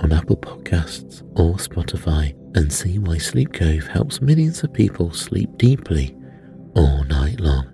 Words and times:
on 0.00 0.12
Apple 0.12 0.36
Podcasts 0.36 1.22
or 1.38 1.54
Spotify 1.54 2.34
and 2.56 2.72
see 2.72 2.98
why 2.98 3.18
Sleep 3.18 3.52
Cove 3.52 3.86
helps 3.86 4.20
millions 4.20 4.62
of 4.62 4.72
people 4.72 5.12
sleep 5.12 5.50
deeply 5.56 6.16
all 6.74 7.04
night 7.04 7.40
long. 7.40 7.66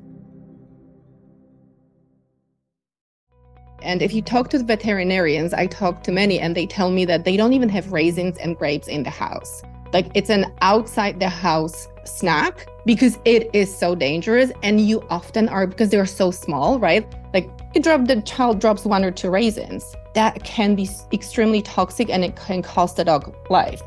And 3.82 4.02
if 4.02 4.12
you 4.12 4.22
talk 4.22 4.50
to 4.50 4.58
veterinarians, 4.62 5.54
I 5.54 5.66
talk 5.66 6.02
to 6.04 6.12
many, 6.12 6.40
and 6.40 6.56
they 6.56 6.66
tell 6.66 6.90
me 6.90 7.04
that 7.04 7.24
they 7.24 7.36
don't 7.36 7.52
even 7.52 7.68
have 7.68 7.92
raisins 7.92 8.36
and 8.38 8.56
grapes 8.56 8.88
in 8.88 9.04
the 9.04 9.10
house. 9.10 9.62
Like 9.96 10.10
it's 10.12 10.28
an 10.28 10.52
outside 10.60 11.20
the 11.20 11.30
house 11.30 11.88
snack 12.04 12.68
because 12.84 13.18
it 13.24 13.48
is 13.54 13.74
so 13.74 13.94
dangerous. 13.94 14.52
And 14.62 14.78
you 14.78 15.02
often 15.08 15.48
are, 15.48 15.66
because 15.66 15.88
they're 15.88 16.04
so 16.04 16.30
small, 16.30 16.78
right? 16.78 17.10
Like 17.32 17.48
you 17.74 17.80
drop 17.80 18.06
the 18.06 18.20
child 18.20 18.60
drops 18.60 18.84
one 18.84 19.06
or 19.06 19.10
two 19.10 19.30
raisins. 19.30 19.96
That 20.12 20.44
can 20.44 20.74
be 20.74 20.86
extremely 21.14 21.62
toxic 21.62 22.10
and 22.10 22.22
it 22.26 22.36
can 22.36 22.60
cost 22.60 22.96
the 22.96 23.04
dog 23.06 23.34
life. 23.48 23.80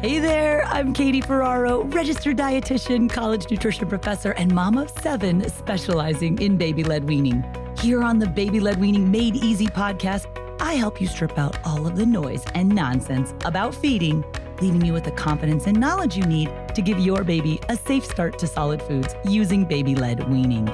Hey 0.00 0.18
there, 0.18 0.64
I'm 0.64 0.92
Katie 0.92 1.20
Ferraro, 1.20 1.84
registered 1.84 2.38
dietitian, 2.38 3.08
college 3.08 3.48
nutrition 3.48 3.86
professor, 3.86 4.32
and 4.32 4.52
mom 4.52 4.76
of 4.76 4.90
seven 4.90 5.48
specializing 5.48 6.42
in 6.42 6.56
baby 6.56 6.82
led 6.82 7.04
weaning. 7.04 7.44
Here 7.78 8.02
on 8.02 8.18
the 8.18 8.26
Baby 8.26 8.58
Led 8.58 8.80
Weaning 8.80 9.12
Made 9.12 9.36
Easy 9.36 9.68
podcast, 9.68 10.26
I 10.60 10.74
help 10.74 11.00
you 11.00 11.06
strip 11.06 11.38
out 11.38 11.56
all 11.64 11.86
of 11.86 11.94
the 11.94 12.06
noise 12.06 12.44
and 12.56 12.68
nonsense 12.68 13.32
about 13.44 13.76
feeding, 13.76 14.24
leaving 14.60 14.84
you 14.84 14.92
with 14.92 15.04
the 15.04 15.10
confidence 15.10 15.66
and 15.66 15.78
knowledge 15.78 16.16
you 16.16 16.24
need 16.24 16.50
to 16.74 16.82
give 16.82 16.98
your 16.98 17.24
baby 17.24 17.60
a 17.68 17.76
safe 17.76 18.04
start 18.04 18.38
to 18.38 18.46
solid 18.46 18.82
foods 18.82 19.14
using 19.24 19.64
baby 19.64 19.94
led 19.94 20.28
weaning. 20.28 20.66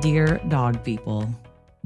Dear 0.00 0.40
dog 0.48 0.84
people, 0.84 1.28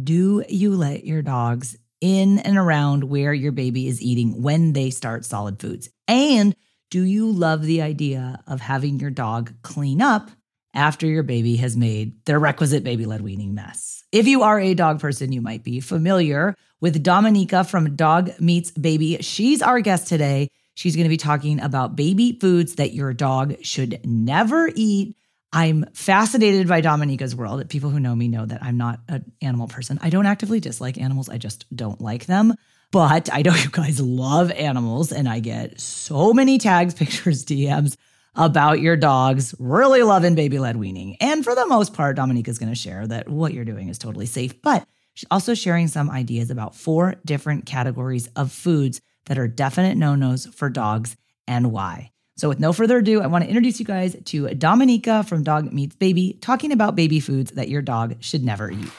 do 0.03 0.45
you 0.49 0.75
let 0.77 1.05
your 1.05 1.23
dogs 1.23 1.77
in 2.01 2.39
and 2.39 2.57
around 2.57 3.05
where 3.05 3.33
your 3.33 3.53
baby 3.53 3.89
is 3.89 4.03
eating 4.03 4.43
when 4.43 4.73
they 4.73 4.91
start 4.91 5.25
solid 5.25 5.61
foods? 5.61 5.89
And 6.09 6.55
do 6.91 7.03
you 7.03 7.31
love 7.31 7.63
the 7.63 7.83
idea 7.83 8.43
of 8.47 8.61
having 8.61 8.99
your 8.99 9.11
dog 9.11 9.53
clean 9.63 10.03
up 10.03 10.31
after 10.75 11.07
your 11.07 11.23
baby 11.23 11.57
has 11.57 11.77
made 11.77 12.25
their 12.25 12.39
requisite 12.39 12.85
baby 12.85 13.07
led 13.07 13.21
weaning 13.21 13.55
mess? 13.55 14.05
If 14.13 14.27
you 14.27 14.43
are 14.43 14.59
a 14.59 14.75
dog 14.75 15.01
person, 15.01 15.33
you 15.33 15.41
might 15.41 15.65
be 15.65 15.81
familiar 15.81 16.57
with 16.81 17.03
Dominika 17.03 17.69
from 17.69 17.97
Dog 17.97 18.31
Meets 18.41 18.71
Baby. 18.73 19.19
She's 19.21 19.63
our 19.63 19.81
guest 19.81 20.09
today. 20.09 20.49
She's 20.75 20.97
going 20.97 21.05
to 21.05 21.11
be 21.11 21.17
talking 21.17 21.61
about 21.61 21.97
baby 21.97 22.39
foods 22.41 22.77
that 22.77 22.93
your 22.93 23.13
dog 23.13 23.63
should 23.63 24.01
never 24.05 24.71
eat 24.75 25.15
I'm 25.53 25.87
fascinated 25.95 26.69
by 26.69 26.81
Dominika's 26.81 27.35
world. 27.35 27.69
People 27.69 27.91
who 27.91 27.99
know 27.99 28.15
me 28.15 28.29
know 28.29 28.47
that 28.47 28.63
I'm 28.63 28.77
not 28.77 29.01
an 29.09 29.33
animal 29.43 29.67
person. 29.67 29.99
I 30.01 30.11
don't 30.11 30.27
actively 30.27 30.61
dislike 30.61 30.99
animals, 30.99 31.29
I 31.29 31.39
just 31.39 31.65
don't 31.75 32.01
like 32.01 32.27
them. 32.27 32.55
But 32.93 33.29
I 33.33 33.43
know 33.43 33.55
you 33.55 33.71
guys 33.71 34.01
love 34.01 34.51
animals, 34.53 35.13
and 35.13 35.29
I 35.29 35.41
get 35.41 35.81
so 35.81 36.33
many 36.33 36.59
tags, 36.59 36.95
pictures, 37.03 37.45
DMs 37.45 37.97
about 38.35 38.81
your 38.81 38.97
dogs 38.97 39.55
really 39.59 40.03
loving 40.03 40.35
baby 40.35 40.59
led 40.59 40.77
weaning. 40.77 41.17
And 41.21 41.45
for 41.45 41.55
the 41.55 41.67
most 41.67 41.95
part, 41.95 42.17
Dominika's 42.17 42.59
going 42.59 42.69
to 42.69 42.75
share 42.75 43.07
that 43.07 43.29
what 43.29 43.53
you're 43.53 43.65
doing 43.65 43.89
is 43.89 43.99
totally 43.99 44.27
safe. 44.27 44.61
But 44.63 44.87
she's 45.15 45.27
also 45.31 45.55
sharing 45.55 45.89
some 45.89 46.11
ideas 46.11 46.51
about 46.51 46.75
four 46.75 47.17
different 47.25 47.67
categories 47.67 48.29
of 48.37 48.53
foods 48.53 49.01
that 49.27 49.39
are 49.39 49.49
definite 49.49 49.97
no 49.97 50.15
nos 50.15 50.47
for 50.47 50.71
dogs 50.71 51.17
and 51.47 51.73
why. 51.73 52.11
So, 52.37 52.49
with 52.49 52.59
no 52.59 52.73
further 52.73 52.99
ado, 52.99 53.21
I 53.21 53.27
want 53.27 53.45
to 53.45 53.49
introduce 53.49 53.79
you 53.81 53.85
guys 53.85 54.17
to 54.27 54.47
Dominika 54.47 55.29
from 55.29 55.43
Dog 55.43 55.71
Meets 55.73 55.97
Baby, 55.97 56.39
talking 56.41 56.73
about 56.73 56.97
baby 56.97 57.21
foods 57.21 57.51
that 57.51 57.69
your 57.69 57.83
dog 57.83 58.17
should 58.21 58.43
never 58.43 58.71
eat. 58.71 58.91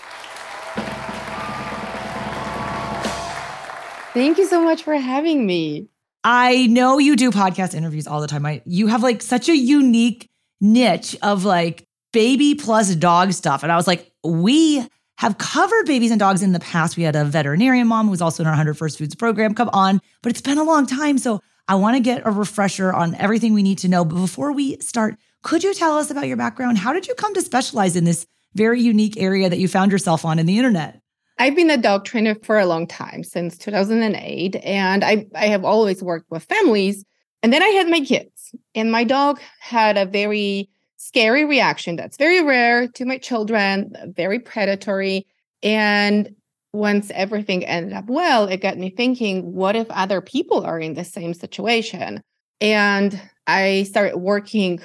Thank 4.13 4.37
you 4.37 4.45
so 4.45 4.61
much 4.61 4.83
for 4.83 4.93
having 4.93 5.47
me. 5.47 5.91
I 6.23 6.67
know 6.67 6.99
you 6.99 7.15
do 7.15 7.31
podcast 7.31 7.73
interviews 7.73 8.07
all 8.07 8.21
the 8.21 8.27
time. 8.27 8.45
I, 8.45 8.61
you 8.65 8.87
have 8.87 9.01
like 9.01 9.21
such 9.21 9.49
a 9.49 9.55
unique 9.55 10.29
niche 10.59 11.15
of 11.21 11.45
like 11.45 11.87
baby 12.13 12.55
plus 12.55 12.93
dog 12.95 13.33
stuff. 13.33 13.63
And 13.63 13.71
I 13.71 13.75
was 13.75 13.87
like, 13.87 14.11
we 14.23 14.85
have 15.17 15.37
covered 15.37 15.85
babies 15.85 16.11
and 16.11 16.19
dogs 16.19 16.43
in 16.43 16.51
the 16.51 16.59
past. 16.59 16.97
We 16.97 17.03
had 17.03 17.15
a 17.15 17.25
veterinarian 17.25 17.87
mom 17.87 18.05
who 18.05 18.11
was 18.11 18.21
also 18.21 18.43
in 18.43 18.47
our 18.47 18.51
100 18.51 18.75
First 18.75 18.97
Foods 18.97 19.15
program 19.15 19.53
come 19.53 19.69
on, 19.73 20.01
but 20.21 20.31
it's 20.31 20.41
been 20.41 20.57
a 20.57 20.63
long 20.63 20.85
time. 20.85 21.17
So 21.17 21.41
I 21.67 21.75
want 21.75 21.95
to 21.95 22.01
get 22.01 22.25
a 22.25 22.31
refresher 22.31 22.91
on 22.93 23.15
everything 23.15 23.53
we 23.53 23.63
need 23.63 23.79
to 23.79 23.87
know. 23.87 24.03
But 24.05 24.15
before 24.15 24.51
we 24.51 24.77
start, 24.79 25.15
could 25.43 25.63
you 25.63 25.73
tell 25.73 25.97
us 25.97 26.11
about 26.11 26.27
your 26.27 26.37
background? 26.37 26.77
How 26.77 26.93
did 26.93 27.07
you 27.07 27.15
come 27.15 27.33
to 27.33 27.41
specialize 27.41 27.95
in 27.95 28.03
this 28.03 28.27
very 28.53 28.81
unique 28.81 29.17
area 29.17 29.49
that 29.49 29.59
you 29.59 29.67
found 29.67 29.91
yourself 29.91 30.25
on 30.25 30.37
in 30.37 30.45
the 30.45 30.57
internet? 30.57 31.01
I've 31.39 31.55
been 31.55 31.69
a 31.69 31.77
dog 31.77 32.05
trainer 32.05 32.35
for 32.43 32.59
a 32.59 32.65
long 32.65 32.87
time, 32.87 33.23
since 33.23 33.57
2008. 33.57 34.55
And 34.63 35.03
I, 35.03 35.25
I 35.35 35.47
have 35.47 35.65
always 35.65 36.03
worked 36.03 36.29
with 36.29 36.43
families. 36.43 37.03
And 37.43 37.51
then 37.51 37.63
I 37.63 37.67
had 37.67 37.89
my 37.89 38.01
kids, 38.01 38.53
and 38.75 38.91
my 38.91 39.03
dog 39.03 39.39
had 39.59 39.97
a 39.97 40.05
very 40.05 40.69
scary 40.97 41.43
reaction 41.43 41.95
that's 41.95 42.17
very 42.17 42.43
rare 42.43 42.87
to 42.89 43.05
my 43.05 43.17
children, 43.17 44.13
very 44.15 44.37
predatory. 44.37 45.25
And 45.63 46.35
once 46.73 47.11
everything 47.15 47.65
ended 47.65 47.93
up 47.93 48.05
well, 48.07 48.45
it 48.45 48.61
got 48.61 48.77
me 48.77 48.91
thinking, 48.91 49.53
what 49.53 49.75
if 49.75 49.89
other 49.89 50.21
people 50.21 50.63
are 50.63 50.79
in 50.79 50.93
the 50.93 51.03
same 51.03 51.33
situation? 51.33 52.21
And 52.61 53.19
I 53.47 53.83
started 53.83 54.17
working 54.17 54.79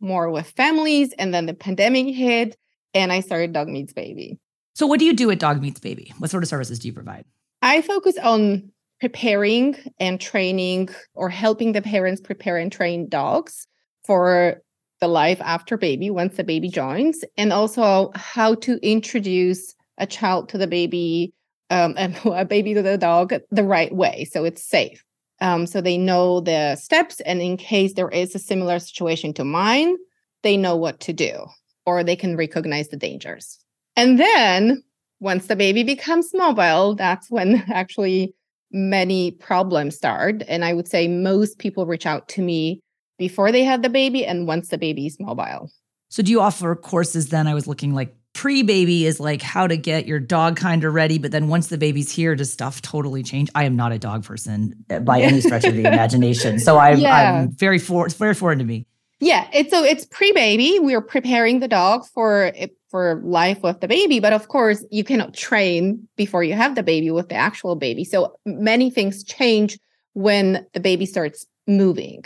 more 0.00 0.30
with 0.30 0.48
families, 0.50 1.12
and 1.18 1.34
then 1.34 1.46
the 1.46 1.54
pandemic 1.54 2.14
hit, 2.14 2.56
and 2.94 3.12
I 3.12 3.20
started 3.20 3.52
Dog 3.52 3.68
Meets 3.68 3.92
Baby. 3.92 4.38
So, 4.78 4.86
what 4.86 5.00
do 5.00 5.06
you 5.06 5.12
do 5.12 5.28
at 5.32 5.40
Dog 5.40 5.60
Meets 5.60 5.80
Baby? 5.80 6.12
What 6.18 6.30
sort 6.30 6.44
of 6.44 6.48
services 6.48 6.78
do 6.78 6.86
you 6.86 6.94
provide? 6.94 7.24
I 7.62 7.82
focus 7.82 8.16
on 8.22 8.70
preparing 9.00 9.74
and 9.98 10.20
training 10.20 10.90
or 11.14 11.28
helping 11.28 11.72
the 11.72 11.82
parents 11.82 12.20
prepare 12.20 12.56
and 12.58 12.70
train 12.70 13.08
dogs 13.08 13.66
for 14.04 14.62
the 15.00 15.08
life 15.08 15.40
after 15.40 15.76
baby 15.76 16.10
once 16.10 16.36
the 16.36 16.44
baby 16.44 16.68
joins, 16.68 17.24
and 17.36 17.52
also 17.52 18.12
how 18.14 18.54
to 18.54 18.78
introduce 18.88 19.74
a 19.98 20.06
child 20.06 20.48
to 20.50 20.58
the 20.58 20.68
baby, 20.68 21.34
um, 21.70 21.96
a 22.26 22.44
baby 22.44 22.72
to 22.72 22.82
the 22.82 22.96
dog 22.96 23.34
the 23.50 23.64
right 23.64 23.92
way 23.92 24.28
so 24.30 24.44
it's 24.44 24.62
safe. 24.62 25.04
Um, 25.40 25.66
so 25.66 25.80
they 25.80 25.98
know 25.98 26.38
the 26.38 26.76
steps, 26.76 27.18
and 27.22 27.42
in 27.42 27.56
case 27.56 27.94
there 27.94 28.10
is 28.10 28.32
a 28.32 28.38
similar 28.38 28.78
situation 28.78 29.34
to 29.34 29.44
mine, 29.44 29.96
they 30.44 30.56
know 30.56 30.76
what 30.76 31.00
to 31.00 31.12
do 31.12 31.46
or 31.84 32.04
they 32.04 32.14
can 32.14 32.36
recognize 32.36 32.90
the 32.90 32.96
dangers. 32.96 33.58
And 33.98 34.16
then 34.16 34.84
once 35.18 35.48
the 35.48 35.56
baby 35.56 35.82
becomes 35.82 36.30
mobile, 36.32 36.94
that's 36.94 37.28
when 37.30 37.64
actually 37.72 38.32
many 38.70 39.32
problems 39.32 39.96
start. 39.96 40.44
And 40.46 40.64
I 40.64 40.72
would 40.72 40.86
say 40.86 41.08
most 41.08 41.58
people 41.58 41.84
reach 41.84 42.06
out 42.06 42.28
to 42.28 42.42
me 42.42 42.80
before 43.18 43.50
they 43.50 43.64
have 43.64 43.82
the 43.82 43.88
baby 43.88 44.24
and 44.24 44.46
once 44.46 44.68
the 44.68 44.78
baby 44.78 45.06
is 45.06 45.18
mobile. 45.18 45.68
So, 46.10 46.22
do 46.22 46.30
you 46.30 46.40
offer 46.40 46.74
courses 46.76 47.30
then? 47.30 47.48
I 47.48 47.54
was 47.54 47.66
looking 47.66 47.92
like 47.92 48.14
pre 48.34 48.62
baby 48.62 49.04
is 49.04 49.18
like 49.18 49.42
how 49.42 49.66
to 49.66 49.76
get 49.76 50.06
your 50.06 50.20
dog 50.20 50.56
kind 50.56 50.84
of 50.84 50.94
ready. 50.94 51.18
But 51.18 51.32
then 51.32 51.48
once 51.48 51.66
the 51.66 51.76
baby's 51.76 52.10
here, 52.10 52.36
does 52.36 52.52
stuff 52.52 52.80
totally 52.80 53.24
change? 53.24 53.50
I 53.56 53.64
am 53.64 53.74
not 53.74 53.90
a 53.90 53.98
dog 53.98 54.24
person 54.24 54.84
uh, 54.90 55.00
by 55.00 55.20
any 55.22 55.40
stretch 55.40 55.64
of 55.64 55.74
the 55.74 55.80
imagination. 55.80 56.60
So 56.60 56.78
I'm, 56.78 56.98
yeah. 56.98 57.40
I'm 57.40 57.50
very 57.50 57.80
for, 57.80 58.08
very 58.10 58.34
foreign 58.34 58.60
to 58.60 58.64
me. 58.64 58.86
Yeah. 59.18 59.48
It's 59.52 59.70
so 59.70 59.82
it's 59.82 60.06
pre 60.06 60.30
baby. 60.32 60.78
We're 60.78 61.02
preparing 61.02 61.58
the 61.58 61.68
dog 61.68 62.06
for 62.06 62.52
for 62.90 63.20
life 63.24 63.62
with 63.62 63.80
the 63.80 63.88
baby. 63.88 64.20
But 64.20 64.32
of 64.32 64.48
course, 64.48 64.84
you 64.90 65.04
cannot 65.04 65.34
train 65.34 66.08
before 66.16 66.42
you 66.42 66.54
have 66.54 66.74
the 66.74 66.82
baby 66.82 67.10
with 67.10 67.28
the 67.28 67.34
actual 67.34 67.76
baby. 67.76 68.04
So 68.04 68.36
many 68.46 68.90
things 68.90 69.22
change 69.24 69.78
when 70.14 70.66
the 70.72 70.80
baby 70.80 71.06
starts 71.06 71.46
moving. 71.66 72.24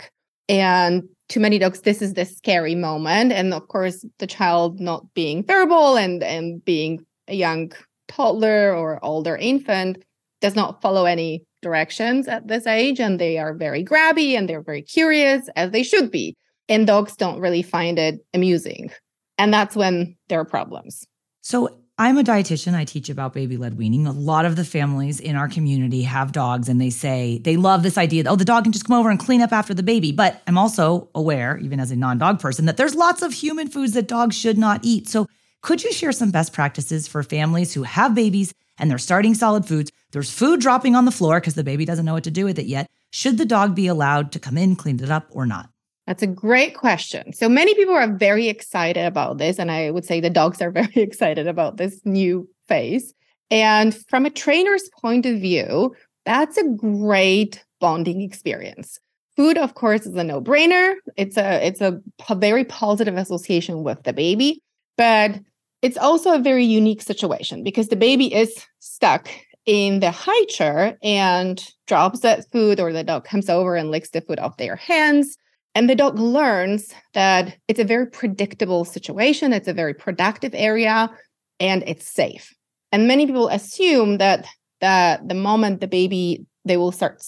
And 0.49 1.03
to 1.29 1.39
many 1.39 1.59
dogs, 1.59 1.81
this 1.81 2.01
is 2.01 2.13
the 2.13 2.25
scary 2.25 2.75
moment. 2.75 3.31
And 3.31 3.53
of 3.53 3.67
course, 3.67 4.05
the 4.19 4.27
child 4.27 4.79
not 4.79 5.13
being 5.13 5.43
verbal 5.43 5.97
and, 5.97 6.23
and 6.23 6.63
being 6.63 7.05
a 7.27 7.35
young 7.35 7.71
toddler 8.07 8.75
or 8.75 9.03
older 9.03 9.35
infant 9.37 10.03
does 10.41 10.55
not 10.55 10.81
follow 10.81 11.05
any 11.05 11.43
directions 11.61 12.27
at 12.27 12.47
this 12.47 12.67
age. 12.67 12.99
And 12.99 13.19
they 13.19 13.37
are 13.37 13.53
very 13.53 13.83
grabby 13.83 14.37
and 14.37 14.47
they're 14.47 14.61
very 14.61 14.81
curious, 14.81 15.49
as 15.55 15.71
they 15.71 15.83
should 15.83 16.11
be. 16.11 16.35
And 16.69 16.87
dogs 16.87 17.15
don't 17.15 17.39
really 17.39 17.61
find 17.61 17.97
it 17.99 18.19
amusing. 18.33 18.91
And 19.37 19.53
that's 19.53 19.75
when 19.75 20.15
there 20.29 20.39
are 20.39 20.45
problems. 20.45 21.07
So, 21.41 21.79
I'm 21.99 22.17
a 22.17 22.23
dietitian. 22.23 22.73
I 22.73 22.85
teach 22.85 23.09
about 23.09 23.33
baby 23.33 23.55
led 23.55 23.77
weaning. 23.77 24.07
A 24.07 24.11
lot 24.11 24.45
of 24.45 24.55
the 24.55 24.65
families 24.65 25.19
in 25.19 25.35
our 25.35 25.47
community 25.47 26.01
have 26.01 26.31
dogs 26.31 26.67
and 26.67 26.81
they 26.81 26.89
say 26.89 27.37
they 27.37 27.55
love 27.55 27.83
this 27.83 27.99
idea 27.99 28.23
that, 28.23 28.31
oh, 28.31 28.35
the 28.35 28.43
dog 28.43 28.63
can 28.63 28.71
just 28.71 28.85
come 28.85 28.99
over 28.99 29.11
and 29.11 29.19
clean 29.19 29.41
up 29.41 29.51
after 29.51 29.75
the 29.75 29.83
baby. 29.83 30.11
But 30.11 30.41
I'm 30.47 30.57
also 30.57 31.09
aware, 31.13 31.57
even 31.59 31.79
as 31.79 31.91
a 31.91 31.95
non 31.95 32.17
dog 32.17 32.39
person, 32.39 32.65
that 32.65 32.77
there's 32.77 32.95
lots 32.95 33.21
of 33.21 33.31
human 33.31 33.67
foods 33.67 33.93
that 33.93 34.07
dogs 34.07 34.35
should 34.35 34.57
not 34.57 34.79
eat. 34.81 35.07
So, 35.07 35.27
could 35.61 35.83
you 35.83 35.93
share 35.93 36.11
some 36.11 36.31
best 36.31 36.51
practices 36.51 37.07
for 37.07 37.21
families 37.21 37.75
who 37.75 37.83
have 37.83 38.15
babies 38.15 38.55
and 38.79 38.89
they're 38.89 38.97
starting 38.97 39.35
solid 39.35 39.67
foods? 39.67 39.91
There's 40.11 40.33
food 40.33 40.61
dropping 40.61 40.95
on 40.95 41.05
the 41.05 41.11
floor 41.11 41.39
because 41.39 41.53
the 41.53 41.63
baby 41.63 41.85
doesn't 41.85 42.05
know 42.05 42.13
what 42.13 42.23
to 42.23 42.31
do 42.31 42.45
with 42.45 42.57
it 42.57 42.65
yet. 42.65 42.89
Should 43.11 43.37
the 43.37 43.45
dog 43.45 43.75
be 43.75 43.85
allowed 43.85 44.31
to 44.31 44.39
come 44.39 44.57
in, 44.57 44.75
clean 44.75 44.99
it 44.99 45.11
up, 45.11 45.27
or 45.29 45.45
not? 45.45 45.69
That's 46.07 46.23
a 46.23 46.27
great 46.27 46.75
question. 46.75 47.31
So 47.33 47.47
many 47.47 47.73
people 47.75 47.93
are 47.93 48.11
very 48.11 48.49
excited 48.49 49.05
about 49.05 49.37
this. 49.37 49.57
And 49.57 49.71
I 49.71 49.89
would 49.89 50.05
say 50.05 50.19
the 50.19 50.29
dogs 50.29 50.61
are 50.61 50.71
very 50.81 50.95
excited 50.95 51.47
about 51.47 51.77
this 51.77 52.01
new 52.05 52.49
phase. 52.67 53.13
And 53.49 53.95
from 54.09 54.25
a 54.25 54.29
trainer's 54.29 54.89
point 55.01 55.25
of 55.25 55.39
view, 55.39 55.95
that's 56.25 56.57
a 56.57 56.67
great 56.69 57.63
bonding 57.79 58.21
experience. 58.21 58.99
Food, 59.35 59.57
of 59.57 59.75
course, 59.75 60.05
is 60.05 60.15
a 60.15 60.23
no-brainer. 60.23 60.93
It's 61.17 61.37
a 61.37 61.65
it's 61.65 61.81
a 61.81 61.99
very 62.35 62.63
positive 62.65 63.17
association 63.17 63.83
with 63.83 64.03
the 64.03 64.13
baby, 64.13 64.61
but 64.95 65.39
it's 65.81 65.97
also 65.97 66.33
a 66.33 66.39
very 66.39 66.63
unique 66.63 67.01
situation 67.01 67.63
because 67.63 67.87
the 67.87 67.95
baby 67.95 68.33
is 68.33 68.63
stuck 68.79 69.27
in 69.65 70.01
the 70.01 70.11
high 70.11 70.45
chair 70.45 70.97
and 71.01 71.65
drops 71.87 72.19
that 72.19 72.49
food, 72.51 72.79
or 72.79 72.93
the 72.93 73.03
dog 73.03 73.25
comes 73.25 73.49
over 73.49 73.75
and 73.75 73.89
licks 73.89 74.11
the 74.11 74.21
food 74.21 74.39
off 74.39 74.57
their 74.57 74.75
hands 74.75 75.35
and 75.75 75.89
the 75.89 75.95
dog 75.95 76.19
learns 76.19 76.93
that 77.13 77.57
it's 77.67 77.79
a 77.79 77.83
very 77.83 78.07
predictable 78.07 78.85
situation, 78.85 79.53
it's 79.53 79.67
a 79.67 79.73
very 79.73 79.93
productive 79.93 80.53
area, 80.53 81.09
and 81.59 81.83
it's 81.87 82.07
safe. 82.07 82.53
And 82.91 83.07
many 83.07 83.25
people 83.25 83.47
assume 83.49 84.17
that 84.17 84.45
that 84.81 85.27
the 85.27 85.35
moment 85.35 85.79
the 85.79 85.87
baby 85.87 86.45
they 86.65 86.77
will 86.77 86.91
start 86.91 87.23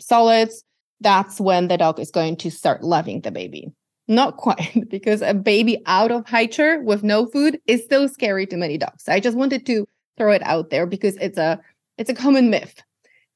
solids, 0.00 0.64
that's 1.00 1.40
when 1.40 1.68
the 1.68 1.76
dog 1.76 1.98
is 2.00 2.10
going 2.10 2.36
to 2.36 2.50
start 2.50 2.82
loving 2.82 3.20
the 3.20 3.30
baby. 3.30 3.72
Not 4.08 4.36
quite, 4.36 4.84
because 4.88 5.22
a 5.22 5.34
baby 5.34 5.82
out 5.86 6.10
of 6.10 6.26
high 6.26 6.46
chair 6.46 6.82
with 6.82 7.02
no 7.02 7.26
food 7.26 7.60
is 7.66 7.84
so 7.88 8.06
scary 8.06 8.46
to 8.46 8.56
many 8.56 8.78
dogs. 8.78 9.08
I 9.08 9.20
just 9.20 9.36
wanted 9.36 9.66
to 9.66 9.86
throw 10.16 10.32
it 10.32 10.42
out 10.44 10.70
there 10.70 10.86
because 10.86 11.16
it's 11.16 11.38
a 11.38 11.60
it's 11.98 12.10
a 12.10 12.14
common 12.14 12.50
myth. 12.50 12.82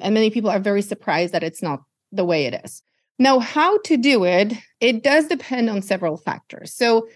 And 0.00 0.14
many 0.14 0.31
people 0.31 0.50
are 0.50 0.58
very 0.58 0.82
surprised 0.82 1.32
that 1.34 1.44
it's 1.44 1.62
not 1.62 1.81
the 2.12 2.25
way 2.25 2.46
it 2.46 2.60
is. 2.64 2.82
Now, 3.19 3.38
how 3.38 3.78
to 3.78 3.96
do 3.96 4.25
it, 4.25 4.55
it 4.81 5.02
does 5.02 5.28
depend 5.28 5.70
on 5.70 5.82
several 5.82 6.16
factors. 6.16 6.75
So, 6.75 7.08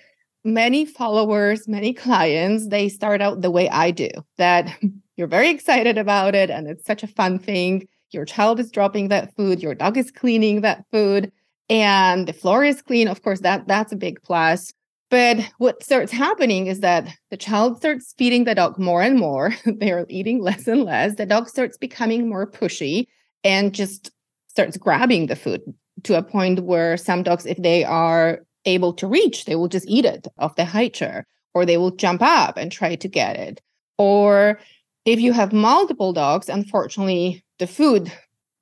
many 0.44 0.84
followers, 0.84 1.66
many 1.66 1.92
clients, 1.92 2.68
they 2.68 2.88
start 2.88 3.20
out 3.20 3.42
the 3.42 3.50
way 3.50 3.68
I 3.68 3.90
do 3.90 4.08
that 4.38 4.68
you're 5.16 5.26
very 5.26 5.50
excited 5.50 5.98
about 5.98 6.34
it 6.34 6.50
and 6.50 6.68
it's 6.68 6.86
such 6.86 7.02
a 7.02 7.08
fun 7.08 7.38
thing. 7.38 7.88
Your 8.12 8.24
child 8.24 8.60
is 8.60 8.70
dropping 8.70 9.08
that 9.08 9.34
food, 9.36 9.62
your 9.62 9.74
dog 9.74 9.98
is 9.98 10.10
cleaning 10.10 10.62
that 10.62 10.84
food, 10.92 11.30
and 11.68 12.26
the 12.26 12.32
floor 12.32 12.64
is 12.64 12.80
clean. 12.80 13.08
Of 13.08 13.22
course, 13.22 13.40
that 13.40 13.66
that's 13.66 13.92
a 13.92 13.96
big 13.96 14.22
plus. 14.22 14.72
But 15.10 15.38
what 15.58 15.82
starts 15.82 16.12
happening 16.12 16.66
is 16.66 16.80
that 16.80 17.08
the 17.30 17.36
child 17.36 17.78
starts 17.78 18.14
feeding 18.16 18.44
the 18.44 18.54
dog 18.54 18.78
more 18.78 19.02
and 19.02 19.18
more. 19.18 19.52
They're 19.66 20.06
eating 20.08 20.40
less 20.40 20.66
and 20.68 20.84
less. 20.84 21.16
The 21.16 21.26
dog 21.26 21.48
starts 21.48 21.76
becoming 21.76 22.28
more 22.28 22.50
pushy 22.50 23.06
and 23.42 23.74
just 23.74 24.10
starts 24.48 24.76
grabbing 24.76 25.26
the 25.26 25.36
food 25.36 25.62
to 26.04 26.16
a 26.16 26.22
point 26.22 26.64
where 26.64 26.96
some 26.96 27.22
dogs, 27.22 27.46
if 27.46 27.56
they 27.58 27.84
are 27.84 28.40
able 28.64 28.92
to 28.94 29.06
reach, 29.06 29.44
they 29.44 29.56
will 29.56 29.68
just 29.68 29.88
eat 29.88 30.04
it 30.04 30.26
off 30.38 30.56
the 30.56 30.64
high 30.64 30.88
chair, 30.88 31.26
or 31.54 31.64
they 31.64 31.76
will 31.76 31.90
jump 31.90 32.22
up 32.22 32.56
and 32.56 32.70
try 32.70 32.94
to 32.96 33.08
get 33.08 33.36
it. 33.36 33.60
Or 33.96 34.60
if 35.04 35.20
you 35.20 35.32
have 35.32 35.52
multiple 35.52 36.12
dogs, 36.12 36.48
unfortunately, 36.48 37.44
the 37.58 37.66
food 37.66 38.12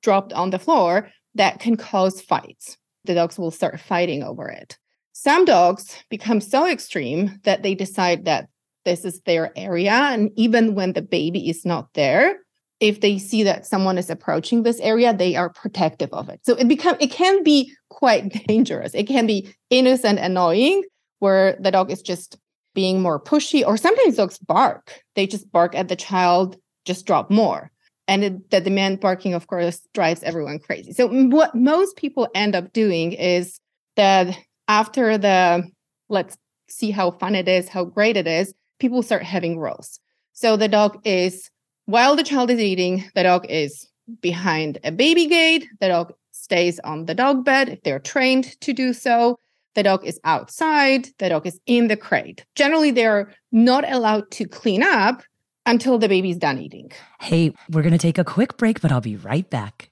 dropped 0.01 0.33
on 0.33 0.49
the 0.49 0.59
floor, 0.59 1.09
that 1.35 1.59
can 1.59 1.75
cause 1.75 2.21
fights. 2.21 2.77
The 3.05 3.13
dogs 3.13 3.37
will 3.37 3.51
start 3.51 3.79
fighting 3.79 4.23
over 4.23 4.49
it. 4.49 4.77
Some 5.13 5.45
dogs 5.45 5.95
become 6.09 6.41
so 6.41 6.69
extreme 6.69 7.39
that 7.43 7.63
they 7.63 7.75
decide 7.75 8.25
that 8.25 8.47
this 8.85 9.03
is 9.03 9.21
their 9.21 9.51
area. 9.57 9.91
And 9.91 10.31
even 10.35 10.75
when 10.75 10.93
the 10.93 11.01
baby 11.01 11.49
is 11.49 11.65
not 11.65 11.89
there, 11.93 12.37
if 12.79 13.01
they 13.01 13.17
see 13.17 13.43
that 13.43 13.65
someone 13.65 13.97
is 13.97 14.09
approaching 14.09 14.63
this 14.63 14.79
area 14.81 15.13
they 15.13 15.35
are 15.35 15.49
protective 15.49 16.09
of 16.13 16.29
it. 16.29 16.39
So 16.43 16.55
it 16.55 16.67
become 16.67 16.95
it 16.99 17.11
can 17.11 17.43
be 17.43 17.73
quite 17.89 18.29
dangerous. 18.47 18.93
It 18.93 19.07
can 19.07 19.27
be 19.27 19.53
innocent 19.69 20.19
annoying 20.19 20.83
where 21.19 21.57
the 21.59 21.71
dog 21.71 21.91
is 21.91 22.01
just 22.01 22.37
being 22.75 23.01
more 23.01 23.19
pushy 23.19 23.65
or 23.65 23.77
sometimes 23.77 24.17
dogs 24.17 24.37
bark. 24.37 25.01
They 25.15 25.25
just 25.25 25.51
bark 25.51 25.73
at 25.75 25.87
the 25.87 25.95
child 25.95 26.57
just 26.85 27.05
drop 27.05 27.31
more. 27.31 27.71
And 28.07 28.23
it, 28.23 28.51
the 28.51 28.61
demand 28.61 28.99
barking 28.99 29.33
of 29.33 29.47
course 29.47 29.81
drives 29.93 30.23
everyone 30.23 30.59
crazy. 30.59 30.93
So 30.93 31.07
what 31.07 31.55
most 31.55 31.97
people 31.97 32.27
end 32.35 32.55
up 32.55 32.71
doing 32.71 33.13
is 33.13 33.59
that 33.95 34.37
after 34.67 35.17
the 35.17 35.69
let's 36.09 36.37
see 36.69 36.91
how 36.91 37.11
fun 37.11 37.35
it 37.35 37.47
is 37.47 37.69
how 37.69 37.85
great 37.85 38.17
it 38.17 38.27
is 38.27 38.53
people 38.79 39.01
start 39.01 39.23
having 39.23 39.59
rules 39.59 39.99
so 40.33 40.57
the 40.57 40.67
dog 40.67 40.99
is 41.05 41.49
while 41.87 42.17
the 42.17 42.23
child 42.23 42.51
is 42.51 42.59
eating, 42.59 43.09
the 43.15 43.23
dog 43.23 43.45
is 43.49 43.87
behind 44.21 44.77
a 44.83 44.91
baby 44.91 45.25
gate. 45.25 45.65
The 45.79 45.87
dog 45.87 46.13
stays 46.31 46.79
on 46.79 47.05
the 47.05 47.15
dog 47.15 47.45
bed 47.45 47.69
if 47.69 47.81
they're 47.83 47.99
trained 47.99 48.59
to 48.61 48.73
do 48.73 48.93
so. 48.93 49.39
The 49.73 49.83
dog 49.83 50.05
is 50.05 50.19
outside. 50.25 51.07
The 51.17 51.29
dog 51.29 51.47
is 51.47 51.59
in 51.65 51.87
the 51.87 51.95
crate. 51.95 52.45
Generally, 52.55 52.91
they're 52.91 53.33
not 53.53 53.89
allowed 53.89 54.29
to 54.31 54.45
clean 54.45 54.83
up 54.83 55.23
until 55.65 55.97
the 55.97 56.09
baby's 56.09 56.37
done 56.37 56.57
eating. 56.57 56.91
Hey, 57.21 57.53
we're 57.71 57.83
going 57.83 57.93
to 57.93 57.97
take 57.97 58.17
a 58.17 58.25
quick 58.25 58.57
break, 58.57 58.81
but 58.81 58.91
I'll 58.91 58.99
be 58.99 59.15
right 59.15 59.49
back. 59.49 59.89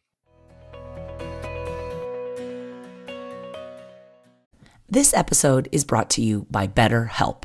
This 4.90 5.14
episode 5.14 5.70
is 5.72 5.86
brought 5.86 6.10
to 6.12 6.22
you 6.22 6.46
by 6.50 6.68
BetterHelp. 6.68 7.45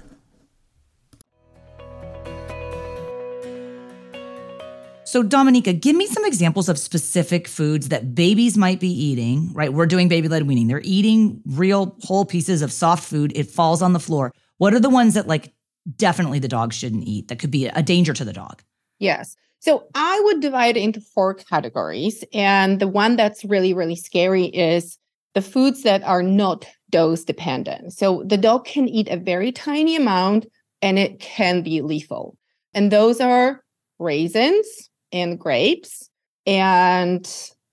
So, 5.11 5.21
Dominika, 5.21 5.77
give 5.77 5.93
me 5.93 6.07
some 6.07 6.23
examples 6.23 6.69
of 6.69 6.79
specific 6.79 7.45
foods 7.45 7.89
that 7.89 8.15
babies 8.15 8.57
might 8.57 8.79
be 8.79 8.87
eating, 8.87 9.51
right? 9.51 9.73
We're 9.73 9.85
doing 9.85 10.07
baby 10.07 10.29
led 10.29 10.47
weaning. 10.47 10.67
They're 10.67 10.79
eating 10.85 11.41
real 11.45 11.97
whole 11.99 12.23
pieces 12.23 12.61
of 12.61 12.71
soft 12.71 13.03
food. 13.03 13.33
It 13.35 13.51
falls 13.51 13.81
on 13.81 13.91
the 13.91 13.99
floor. 13.99 14.31
What 14.57 14.73
are 14.73 14.79
the 14.79 14.89
ones 14.89 15.15
that, 15.15 15.27
like, 15.27 15.53
definitely 15.97 16.39
the 16.39 16.47
dog 16.47 16.71
shouldn't 16.71 17.03
eat 17.09 17.27
that 17.27 17.39
could 17.39 17.51
be 17.51 17.65
a 17.65 17.83
danger 17.83 18.13
to 18.13 18.23
the 18.23 18.31
dog? 18.31 18.63
Yes. 18.99 19.35
So, 19.59 19.83
I 19.95 20.17
would 20.23 20.39
divide 20.39 20.77
it 20.77 20.83
into 20.83 21.01
four 21.01 21.33
categories. 21.33 22.23
And 22.31 22.79
the 22.79 22.87
one 22.87 23.17
that's 23.17 23.43
really, 23.43 23.73
really 23.73 23.97
scary 23.97 24.45
is 24.45 24.97
the 25.33 25.41
foods 25.41 25.83
that 25.83 26.03
are 26.03 26.23
not 26.23 26.65
dose 26.89 27.25
dependent. 27.25 27.91
So, 27.91 28.23
the 28.25 28.37
dog 28.37 28.63
can 28.63 28.87
eat 28.87 29.09
a 29.09 29.17
very 29.17 29.51
tiny 29.51 29.97
amount 29.97 30.45
and 30.81 30.97
it 30.97 31.19
can 31.19 31.63
be 31.63 31.81
lethal. 31.81 32.37
And 32.73 32.93
those 32.93 33.19
are 33.19 33.61
raisins 33.99 34.87
and 35.11 35.39
grapes 35.39 36.09
and 36.45 37.23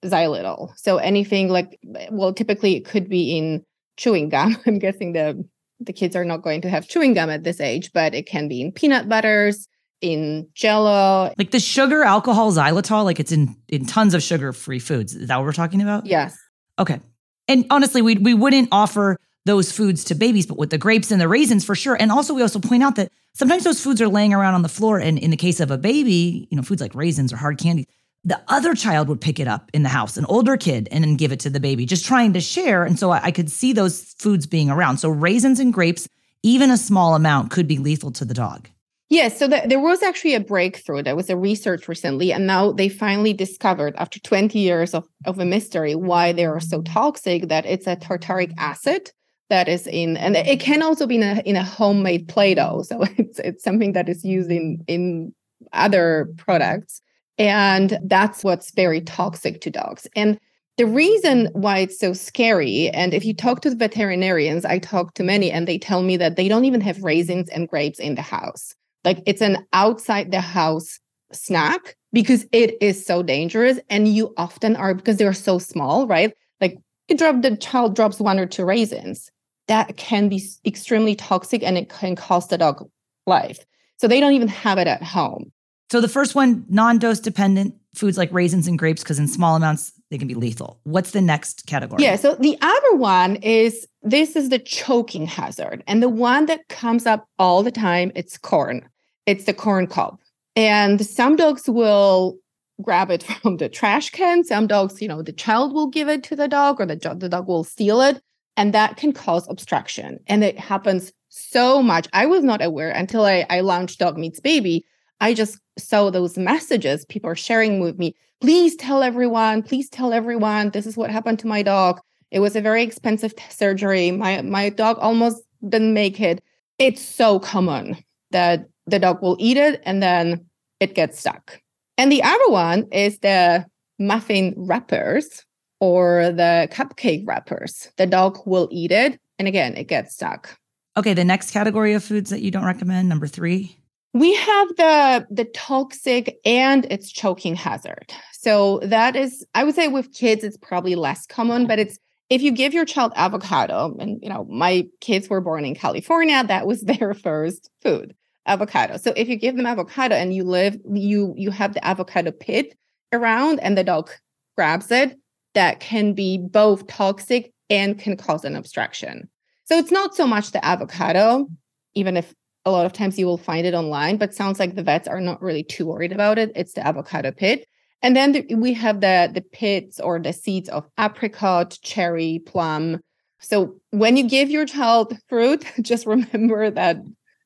xylitol. 0.04 0.70
So 0.76 0.98
anything 0.98 1.48
like 1.48 1.78
well, 2.10 2.32
typically 2.32 2.76
it 2.76 2.84
could 2.84 3.08
be 3.08 3.36
in 3.36 3.64
chewing 3.96 4.28
gum. 4.28 4.56
I'm 4.66 4.78
guessing 4.78 5.12
the 5.12 5.44
the 5.80 5.92
kids 5.92 6.16
are 6.16 6.24
not 6.24 6.42
going 6.42 6.60
to 6.62 6.70
have 6.70 6.88
chewing 6.88 7.14
gum 7.14 7.30
at 7.30 7.44
this 7.44 7.60
age, 7.60 7.92
but 7.92 8.14
it 8.14 8.26
can 8.26 8.48
be 8.48 8.60
in 8.60 8.72
peanut 8.72 9.08
butters, 9.08 9.68
in 10.00 10.48
jello. 10.54 11.32
Like 11.38 11.50
the 11.50 11.60
sugar, 11.60 12.02
alcohol, 12.02 12.52
xylitol, 12.52 13.04
like 13.04 13.20
it's 13.20 13.32
in 13.32 13.56
in 13.68 13.86
tons 13.86 14.14
of 14.14 14.22
sugar-free 14.22 14.80
foods. 14.80 15.14
Is 15.14 15.28
that 15.28 15.36
what 15.36 15.44
we're 15.44 15.52
talking 15.52 15.82
about? 15.82 16.06
Yes. 16.06 16.36
Okay. 16.78 17.00
And 17.46 17.66
honestly, 17.70 18.02
we 18.02 18.16
we 18.16 18.34
wouldn't 18.34 18.68
offer 18.72 19.18
those 19.48 19.72
foods 19.72 20.04
to 20.04 20.14
babies, 20.14 20.46
but 20.46 20.58
with 20.58 20.68
the 20.68 20.78
grapes 20.78 21.10
and 21.10 21.20
the 21.20 21.26
raisins 21.26 21.64
for 21.64 21.74
sure. 21.74 21.96
And 21.98 22.12
also, 22.12 22.34
we 22.34 22.42
also 22.42 22.60
point 22.60 22.82
out 22.82 22.96
that 22.96 23.10
sometimes 23.32 23.64
those 23.64 23.82
foods 23.82 24.00
are 24.02 24.06
laying 24.06 24.34
around 24.34 24.54
on 24.54 24.62
the 24.62 24.68
floor. 24.68 24.98
And 24.98 25.18
in 25.18 25.30
the 25.30 25.38
case 25.38 25.58
of 25.58 25.70
a 25.70 25.78
baby, 25.78 26.46
you 26.50 26.56
know, 26.56 26.62
foods 26.62 26.82
like 26.82 26.94
raisins 26.94 27.32
or 27.32 27.36
hard 27.36 27.58
candy, 27.58 27.88
the 28.24 28.40
other 28.48 28.74
child 28.74 29.08
would 29.08 29.22
pick 29.22 29.40
it 29.40 29.48
up 29.48 29.70
in 29.72 29.84
the 29.84 29.88
house, 29.88 30.18
an 30.18 30.26
older 30.26 30.58
kid, 30.58 30.86
and 30.92 31.02
then 31.02 31.16
give 31.16 31.32
it 31.32 31.40
to 31.40 31.50
the 31.50 31.60
baby, 31.60 31.86
just 31.86 32.04
trying 32.04 32.34
to 32.34 32.40
share. 32.40 32.84
And 32.84 32.98
so 32.98 33.10
I, 33.10 33.24
I 33.24 33.30
could 33.30 33.50
see 33.50 33.72
those 33.72 34.14
foods 34.18 34.46
being 34.46 34.68
around. 34.68 34.98
So 34.98 35.08
raisins 35.08 35.60
and 35.60 35.72
grapes, 35.72 36.10
even 36.42 36.70
a 36.70 36.76
small 36.76 37.14
amount, 37.14 37.50
could 37.50 37.66
be 37.66 37.78
lethal 37.78 38.12
to 38.12 38.26
the 38.26 38.34
dog. 38.34 38.68
Yes, 39.08 39.38
so 39.38 39.48
the, 39.48 39.62
there 39.64 39.80
was 39.80 40.02
actually 40.02 40.34
a 40.34 40.40
breakthrough. 40.40 41.02
There 41.02 41.16
was 41.16 41.30
a 41.30 41.36
research 41.38 41.88
recently, 41.88 42.30
and 42.32 42.46
now 42.46 42.72
they 42.72 42.90
finally 42.90 43.32
discovered, 43.32 43.94
after 43.96 44.20
20 44.20 44.58
years 44.58 44.92
of, 44.92 45.08
of 45.24 45.38
a 45.38 45.46
mystery, 45.46 45.94
why 45.94 46.32
they 46.32 46.44
are 46.44 46.60
so 46.60 46.82
toxic 46.82 47.48
that 47.48 47.64
it's 47.64 47.86
a 47.86 47.96
tartaric 47.96 48.52
acid 48.58 49.10
that 49.50 49.68
is 49.68 49.86
in 49.86 50.16
and 50.16 50.36
it 50.36 50.60
can 50.60 50.82
also 50.82 51.06
be 51.06 51.16
in 51.16 51.22
a, 51.22 51.40
in 51.44 51.56
a 51.56 51.64
homemade 51.64 52.28
play-doh. 52.28 52.82
So 52.82 53.02
it's 53.16 53.38
it's 53.40 53.64
something 53.64 53.92
that 53.92 54.08
is 54.08 54.24
used 54.24 54.50
in 54.50 54.84
in 54.86 55.34
other 55.72 56.32
products. 56.36 57.00
And 57.38 57.98
that's 58.04 58.42
what's 58.42 58.72
very 58.72 59.00
toxic 59.00 59.60
to 59.60 59.70
dogs. 59.70 60.08
And 60.16 60.38
the 60.76 60.86
reason 60.86 61.48
why 61.52 61.78
it's 61.78 61.98
so 61.98 62.12
scary 62.12 62.88
and 62.90 63.12
if 63.12 63.24
you 63.24 63.34
talk 63.34 63.62
to 63.62 63.74
veterinarians 63.74 64.64
i 64.64 64.78
talk 64.78 65.14
to 65.14 65.24
many 65.24 65.50
and 65.50 65.66
they 65.66 65.76
tell 65.76 66.02
me 66.02 66.16
that 66.16 66.36
they 66.36 66.46
don't 66.46 66.64
even 66.64 66.80
have 66.80 67.02
raisins 67.02 67.48
and 67.48 67.68
grapes 67.68 67.98
in 67.98 68.14
the 68.14 68.22
house. 68.22 68.74
Like 69.04 69.22
it's 69.26 69.42
an 69.42 69.66
outside 69.72 70.30
the 70.30 70.40
house 70.40 71.00
snack 71.32 71.96
because 72.12 72.46
it 72.52 72.76
is 72.80 73.04
so 73.04 73.22
dangerous 73.22 73.78
and 73.90 74.08
you 74.08 74.32
often 74.36 74.76
are 74.76 74.94
because 74.94 75.16
they're 75.16 75.32
so 75.32 75.58
small 75.58 76.06
right? 76.06 76.32
Like 76.60 76.78
you 77.08 77.16
drop 77.16 77.42
the 77.42 77.56
child 77.56 77.96
drops 77.96 78.20
one 78.20 78.38
or 78.38 78.46
two 78.46 78.64
raisins 78.64 79.30
that 79.68 79.96
can 79.96 80.28
be 80.28 80.42
extremely 80.66 81.14
toxic 81.14 81.62
and 81.62 81.78
it 81.78 81.88
can 81.88 82.16
cost 82.16 82.50
the 82.50 82.58
dog 82.58 82.88
life. 83.26 83.64
So 83.98 84.08
they 84.08 84.20
don't 84.20 84.32
even 84.32 84.48
have 84.48 84.78
it 84.78 84.86
at 84.86 85.02
home. 85.02 85.52
So 85.90 86.00
the 86.00 86.08
first 86.08 86.34
one, 86.34 86.64
non-dose 86.68 87.20
dependent 87.20 87.74
foods 87.94 88.18
like 88.18 88.30
raisins 88.32 88.66
and 88.66 88.78
grapes, 88.78 89.02
because 89.02 89.18
in 89.18 89.26
small 89.26 89.56
amounts 89.56 89.92
they 90.10 90.18
can 90.18 90.28
be 90.28 90.34
lethal. 90.34 90.80
What's 90.84 91.12
the 91.12 91.20
next 91.20 91.66
category? 91.66 92.02
Yeah. 92.02 92.16
So 92.16 92.34
the 92.34 92.58
other 92.60 92.94
one 92.96 93.36
is 93.36 93.86
this 94.02 94.36
is 94.36 94.50
the 94.50 94.58
choking 94.58 95.26
hazard. 95.26 95.82
And 95.86 96.02
the 96.02 96.08
one 96.08 96.46
that 96.46 96.68
comes 96.68 97.06
up 97.06 97.26
all 97.38 97.62
the 97.62 97.70
time, 97.70 98.12
it's 98.14 98.36
corn. 98.36 98.88
It's 99.26 99.44
the 99.44 99.54
corn 99.54 99.86
cob. 99.86 100.18
And 100.56 101.04
some 101.04 101.36
dogs 101.36 101.68
will 101.68 102.38
grab 102.82 103.10
it 103.10 103.22
from 103.42 103.56
the 103.56 103.68
trash 103.68 104.10
can. 104.10 104.44
Some 104.44 104.66
dogs, 104.66 105.00
you 105.00 105.08
know, 105.08 105.22
the 105.22 105.32
child 105.32 105.72
will 105.72 105.88
give 105.88 106.08
it 106.08 106.22
to 106.24 106.36
the 106.36 106.48
dog 106.48 106.80
or 106.80 106.86
the, 106.86 106.96
the 107.16 107.28
dog 107.28 107.48
will 107.48 107.64
steal 107.64 108.00
it 108.00 108.22
and 108.58 108.74
that 108.74 108.96
can 108.96 109.12
cause 109.12 109.48
obstruction. 109.48 110.18
And 110.26 110.44
it 110.44 110.58
happens 110.58 111.12
so 111.30 111.82
much. 111.82 112.08
I 112.12 112.26
was 112.26 112.44
not 112.44 112.62
aware 112.62 112.90
until 112.90 113.24
i, 113.24 113.46
I 113.48 113.60
launched 113.60 114.00
dog 114.00 114.18
meets 114.18 114.40
baby. 114.40 114.84
I 115.20 115.32
just 115.32 115.58
saw 115.78 116.10
those 116.10 116.36
messages. 116.36 117.06
People 117.06 117.30
are 117.30 117.36
sharing 117.36 117.80
with 117.80 117.98
me 117.98 118.14
please 118.40 118.76
tell 118.76 119.02
everyone 119.02 119.62
please 119.62 119.88
tell 119.88 120.12
everyone 120.12 120.70
this 120.70 120.86
is 120.86 120.96
what 120.96 121.10
happened 121.10 121.38
to 121.40 121.46
my 121.46 121.62
dog. 121.62 122.00
It 122.30 122.40
was 122.40 122.56
a 122.56 122.60
very 122.60 122.82
expensive 122.82 123.32
surgery. 123.48 124.10
My 124.10 124.42
my 124.42 124.68
dog 124.68 124.98
almost 125.00 125.42
didn't 125.66 125.94
make 125.94 126.20
it. 126.20 126.42
It's 126.78 127.02
so 127.02 127.38
common 127.38 127.96
that 128.30 128.66
the 128.86 128.98
dog 128.98 129.22
will 129.22 129.36
eat 129.38 129.56
it 129.56 129.80
and 129.84 130.02
then 130.02 130.46
it 130.80 130.94
gets 130.94 131.18
stuck. 131.18 131.60
And 131.96 132.12
the 132.12 132.22
other 132.22 132.48
one 132.48 132.86
is 132.92 133.18
the 133.18 133.66
muffin 133.98 134.54
wrappers 134.56 135.44
or 135.80 136.32
the 136.32 136.68
cupcake 136.72 137.24
wrappers. 137.26 137.90
The 137.96 138.06
dog 138.06 138.38
will 138.46 138.68
eat 138.70 138.92
it. 138.92 139.18
And 139.38 139.46
again, 139.46 139.76
it 139.76 139.84
gets 139.84 140.14
stuck. 140.14 140.58
Okay, 140.96 141.14
the 141.14 141.24
next 141.24 141.52
category 141.52 141.94
of 141.94 142.02
foods 142.02 142.30
that 142.30 142.42
you 142.42 142.50
don't 142.50 142.64
recommend, 142.64 143.08
number 143.08 143.26
three. 143.26 143.76
We 144.14 144.34
have 144.34 144.68
the 144.76 145.26
the 145.30 145.44
toxic 145.44 146.40
and 146.44 146.86
its 146.90 147.12
choking 147.12 147.54
hazard. 147.54 148.12
So 148.32 148.80
that 148.82 149.14
is, 149.14 149.46
I 149.54 149.64
would 149.64 149.74
say 149.74 149.88
with 149.88 150.12
kids, 150.12 150.42
it's 150.42 150.56
probably 150.56 150.94
less 150.94 151.26
common, 151.26 151.66
but 151.66 151.78
it's 151.78 151.98
if 152.30 152.42
you 152.42 152.50
give 152.50 152.74
your 152.74 152.84
child 152.84 153.12
avocado, 153.16 153.96
and 153.98 154.18
you 154.22 154.28
know, 154.28 154.44
my 154.50 154.88
kids 155.00 155.28
were 155.28 155.40
born 155.40 155.64
in 155.64 155.74
California, 155.74 156.42
that 156.44 156.66
was 156.66 156.80
their 156.82 157.14
first 157.14 157.70
food, 157.82 158.14
avocado. 158.46 158.96
So 158.96 159.12
if 159.16 159.28
you 159.28 159.36
give 159.36 159.56
them 159.56 159.66
avocado 159.66 160.14
and 160.16 160.34
you 160.34 160.44
live, 160.44 160.76
you 160.92 161.34
you 161.36 161.50
have 161.50 161.74
the 161.74 161.86
avocado 161.86 162.32
pit 162.32 162.76
around 163.12 163.60
and 163.60 163.78
the 163.78 163.84
dog 163.84 164.10
grabs 164.56 164.90
it, 164.90 165.16
that 165.58 165.80
can 165.80 166.12
be 166.12 166.38
both 166.38 166.86
toxic 166.86 167.52
and 167.68 167.98
can 167.98 168.16
cause 168.16 168.44
an 168.44 168.54
obstruction. 168.54 169.28
So 169.64 169.76
it's 169.76 169.90
not 169.90 170.14
so 170.14 170.24
much 170.24 170.52
the 170.52 170.64
avocado, 170.64 171.48
even 171.94 172.16
if 172.16 172.32
a 172.64 172.70
lot 172.70 172.86
of 172.86 172.92
times 172.92 173.18
you 173.18 173.26
will 173.26 173.38
find 173.38 173.66
it 173.66 173.74
online, 173.74 174.18
but 174.18 174.32
sounds 174.32 174.60
like 174.60 174.76
the 174.76 174.84
vets 174.84 175.08
are 175.08 175.20
not 175.20 175.42
really 175.42 175.64
too 175.64 175.86
worried 175.86 176.12
about 176.12 176.38
it. 176.38 176.52
It's 176.54 176.74
the 176.74 176.86
avocado 176.86 177.32
pit. 177.32 177.66
And 178.02 178.14
then 178.14 178.30
the, 178.30 178.54
we 178.54 178.72
have 178.74 179.00
the 179.00 179.28
the 179.34 179.40
pits 179.40 179.98
or 179.98 180.20
the 180.20 180.32
seeds 180.32 180.68
of 180.68 180.86
apricot, 180.96 181.76
cherry, 181.82 182.40
plum. 182.46 183.00
So 183.40 183.80
when 183.90 184.16
you 184.16 184.28
give 184.28 184.50
your 184.50 184.64
child 184.64 185.18
fruit, 185.28 185.64
just 185.82 186.06
remember 186.06 186.70
that 186.70 186.98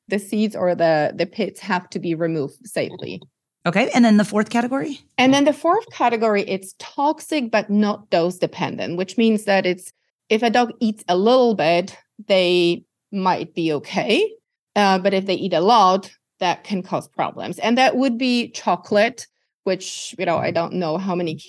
the 0.07 0.19
seeds 0.19 0.55
or 0.55 0.75
the 0.75 1.13
the 1.15 1.25
pits 1.25 1.59
have 1.61 1.89
to 1.89 1.99
be 1.99 2.13
removed 2.13 2.67
safely. 2.67 3.23
Okay. 3.65 3.89
And 3.93 4.03
then 4.03 4.17
the 4.17 4.25
fourth 4.25 4.49
category? 4.49 4.99
And 5.17 5.33
then 5.33 5.45
the 5.45 5.53
fourth 5.53 5.89
category, 5.91 6.43
it's 6.43 6.75
toxic 6.79 7.49
but 7.49 7.69
not 7.69 8.09
dose 8.09 8.37
dependent, 8.37 8.97
which 8.97 9.17
means 9.17 9.45
that 9.45 9.65
it's 9.65 9.91
if 10.29 10.43
a 10.43 10.49
dog 10.49 10.73
eats 10.79 11.03
a 11.07 11.15
little 11.15 11.55
bit, 11.55 11.97
they 12.27 12.83
might 13.11 13.53
be 13.53 13.71
okay. 13.71 14.29
Uh, 14.75 14.99
but 14.99 15.13
if 15.13 15.25
they 15.25 15.35
eat 15.35 15.53
a 15.53 15.61
lot, 15.61 16.11
that 16.39 16.63
can 16.63 16.81
cause 16.81 17.07
problems. 17.07 17.59
And 17.59 17.77
that 17.77 17.95
would 17.95 18.17
be 18.17 18.49
chocolate, 18.49 19.27
which, 19.63 20.15
you 20.17 20.25
know, 20.25 20.37
I 20.37 20.51
don't 20.51 20.73
know 20.73 20.97
how 20.97 21.15
many 21.15 21.39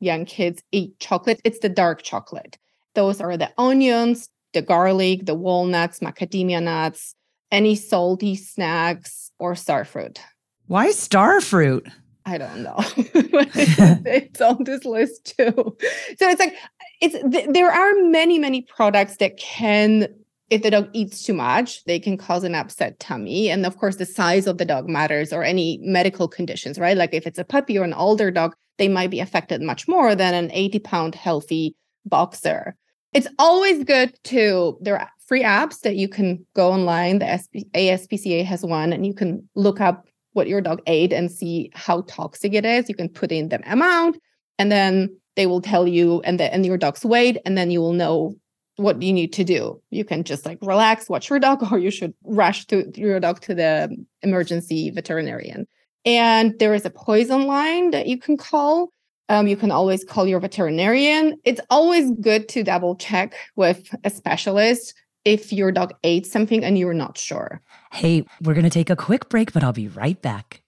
young 0.00 0.26
kids 0.26 0.62
eat 0.70 0.98
chocolate. 1.00 1.40
It's 1.44 1.58
the 1.58 1.68
dark 1.68 2.02
chocolate. 2.02 2.58
Those 2.94 3.20
are 3.20 3.36
the 3.36 3.50
onions, 3.58 4.28
the 4.52 4.62
garlic, 4.62 5.26
the 5.26 5.34
walnuts, 5.34 6.00
macadamia 6.00 6.62
nuts, 6.62 7.14
any 7.50 7.74
salty 7.74 8.36
snacks, 8.36 9.32
or 9.38 9.56
star 9.56 9.84
fruit. 9.84 10.20
Why 10.66 10.90
star 10.90 11.40
fruit? 11.40 11.86
I 12.26 12.38
don't 12.38 12.62
know. 12.62 12.76
it's 12.96 14.40
on 14.40 14.64
this 14.64 14.84
list 14.84 15.34
too. 15.36 15.52
So 15.54 16.28
it's 16.28 16.40
like 16.40 16.56
it's 17.00 17.16
th- 17.30 17.48
there 17.50 17.70
are 17.70 17.92
many 18.04 18.38
many 18.38 18.62
products 18.62 19.18
that 19.18 19.36
can 19.36 20.08
if 20.50 20.62
the 20.62 20.70
dog 20.70 20.88
eats 20.92 21.22
too 21.24 21.34
much, 21.34 21.84
they 21.84 21.98
can 21.98 22.16
cause 22.16 22.44
an 22.44 22.54
upset 22.54 23.00
tummy. 23.00 23.50
And 23.50 23.64
of 23.66 23.78
course, 23.78 23.96
the 23.96 24.06
size 24.06 24.46
of 24.46 24.58
the 24.58 24.64
dog 24.64 24.88
matters 24.88 25.32
or 25.32 25.42
any 25.42 25.78
medical 25.82 26.28
conditions, 26.28 26.78
right? 26.78 26.96
Like 26.96 27.14
if 27.14 27.26
it's 27.26 27.38
a 27.38 27.44
puppy 27.44 27.78
or 27.78 27.84
an 27.84 27.94
older 27.94 28.30
dog, 28.30 28.54
they 28.78 28.88
might 28.88 29.10
be 29.10 29.20
affected 29.20 29.62
much 29.62 29.88
more 29.88 30.14
than 30.14 30.34
an 30.34 30.50
80 30.52 30.78
pound 30.80 31.14
healthy 31.14 31.74
boxer. 32.04 32.76
It's 33.12 33.28
always 33.38 33.84
good 33.84 34.14
to, 34.24 34.76
there 34.80 34.98
are 34.98 35.10
free 35.26 35.42
apps 35.42 35.80
that 35.80 35.96
you 35.96 36.08
can 36.08 36.44
go 36.54 36.72
online. 36.72 37.20
The 37.20 37.40
ASPCA 37.74 38.44
has 38.44 38.62
one, 38.62 38.92
and 38.92 39.06
you 39.06 39.14
can 39.14 39.48
look 39.54 39.80
up 39.80 40.06
what 40.34 40.46
your 40.46 40.60
dog 40.60 40.82
ate 40.86 41.12
and 41.12 41.32
see 41.32 41.70
how 41.74 42.02
toxic 42.02 42.52
it 42.54 42.64
is. 42.64 42.88
You 42.88 42.94
can 42.94 43.08
put 43.08 43.32
in 43.32 43.48
the 43.48 43.60
amount 43.70 44.18
and 44.58 44.70
then 44.70 45.08
they 45.36 45.46
will 45.46 45.60
tell 45.60 45.88
you 45.88 46.20
and 46.22 46.38
the 46.38 46.52
and 46.52 46.64
your 46.64 46.76
dog's 46.76 47.04
weight, 47.04 47.38
and 47.44 47.58
then 47.58 47.70
you 47.70 47.80
will 47.80 47.92
know 47.92 48.34
what 48.76 49.00
you 49.02 49.12
need 49.12 49.32
to 49.34 49.44
do. 49.44 49.80
You 49.90 50.04
can 50.04 50.24
just 50.24 50.46
like 50.46 50.58
relax, 50.62 51.08
watch 51.08 51.30
your 51.30 51.38
dog, 51.38 51.66
or 51.72 51.78
you 51.78 51.90
should 51.90 52.14
rush 52.24 52.66
to 52.66 52.90
your 52.94 53.20
dog 53.20 53.40
to 53.42 53.54
the 53.54 53.96
emergency 54.22 54.90
veterinarian. 54.90 55.66
And 56.04 56.58
there 56.58 56.74
is 56.74 56.84
a 56.84 56.90
poison 56.90 57.46
line 57.46 57.90
that 57.92 58.06
you 58.06 58.18
can 58.18 58.36
call. 58.36 58.90
Um, 59.30 59.46
you 59.46 59.56
can 59.56 59.70
always 59.70 60.04
call 60.04 60.26
your 60.26 60.38
veterinarian. 60.38 61.36
It's 61.44 61.60
always 61.70 62.10
good 62.20 62.46
to 62.50 62.62
double 62.62 62.94
check 62.94 63.34
with 63.56 63.94
a 64.04 64.10
specialist 64.10 64.94
if 65.24 65.52
your 65.52 65.72
dog 65.72 65.94
ate 66.04 66.26
something 66.26 66.64
and 66.64 66.78
you're 66.78 66.94
not 66.94 67.16
sure. 67.16 67.62
Hey, 67.92 68.24
we're 68.42 68.54
going 68.54 68.64
to 68.64 68.70
take 68.70 68.90
a 68.90 68.96
quick 68.96 69.28
break, 69.28 69.52
but 69.52 69.62
I'll 69.62 69.72
be 69.72 69.88
right 69.88 70.20
back. 70.20 70.60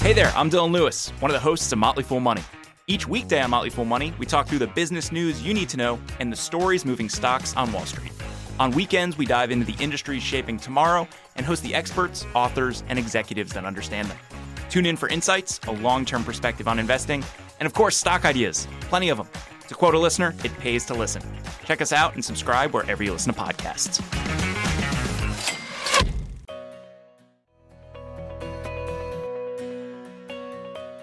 Hey 0.00 0.12
there, 0.12 0.32
I'm 0.36 0.48
Dylan 0.48 0.70
Lewis, 0.70 1.08
one 1.18 1.32
of 1.32 1.34
the 1.34 1.40
hosts 1.40 1.72
of 1.72 1.78
Motley 1.78 2.04
Fool 2.04 2.20
Money. 2.20 2.42
Each 2.86 3.08
weekday 3.08 3.42
on 3.42 3.50
Motley 3.50 3.70
Fool 3.70 3.84
Money, 3.84 4.14
we 4.20 4.26
talk 4.26 4.46
through 4.46 4.60
the 4.60 4.68
business 4.68 5.10
news 5.10 5.42
you 5.42 5.52
need 5.52 5.68
to 5.70 5.76
know 5.76 5.98
and 6.20 6.30
the 6.30 6.36
stories 6.36 6.84
moving 6.84 7.08
stocks 7.08 7.56
on 7.56 7.72
Wall 7.72 7.84
Street. 7.86 8.12
On 8.60 8.70
weekends, 8.70 9.18
we 9.18 9.26
dive 9.26 9.50
into 9.50 9.66
the 9.66 9.82
industries 9.82 10.22
shaping 10.22 10.58
tomorrow 10.58 11.08
and 11.34 11.44
host 11.44 11.64
the 11.64 11.74
experts, 11.74 12.24
authors, 12.34 12.84
and 12.88 13.00
executives 13.00 13.52
that 13.54 13.64
understand 13.64 14.08
them. 14.08 14.16
Tune 14.76 14.84
in 14.84 14.98
for 14.98 15.08
insights, 15.08 15.58
a 15.68 15.70
long 15.70 16.04
term 16.04 16.22
perspective 16.22 16.68
on 16.68 16.78
investing, 16.78 17.24
and 17.60 17.66
of 17.66 17.72
course, 17.72 17.96
stock 17.96 18.26
ideas. 18.26 18.68
Plenty 18.82 19.08
of 19.08 19.16
them. 19.16 19.26
To 19.68 19.74
quote 19.74 19.94
a 19.94 19.98
listener, 19.98 20.34
it 20.44 20.52
pays 20.58 20.84
to 20.84 20.92
listen. 20.92 21.22
Check 21.64 21.80
us 21.80 21.92
out 21.94 22.14
and 22.14 22.22
subscribe 22.22 22.74
wherever 22.74 23.02
you 23.02 23.10
listen 23.10 23.32
to 23.32 23.40
podcasts. 23.40 24.02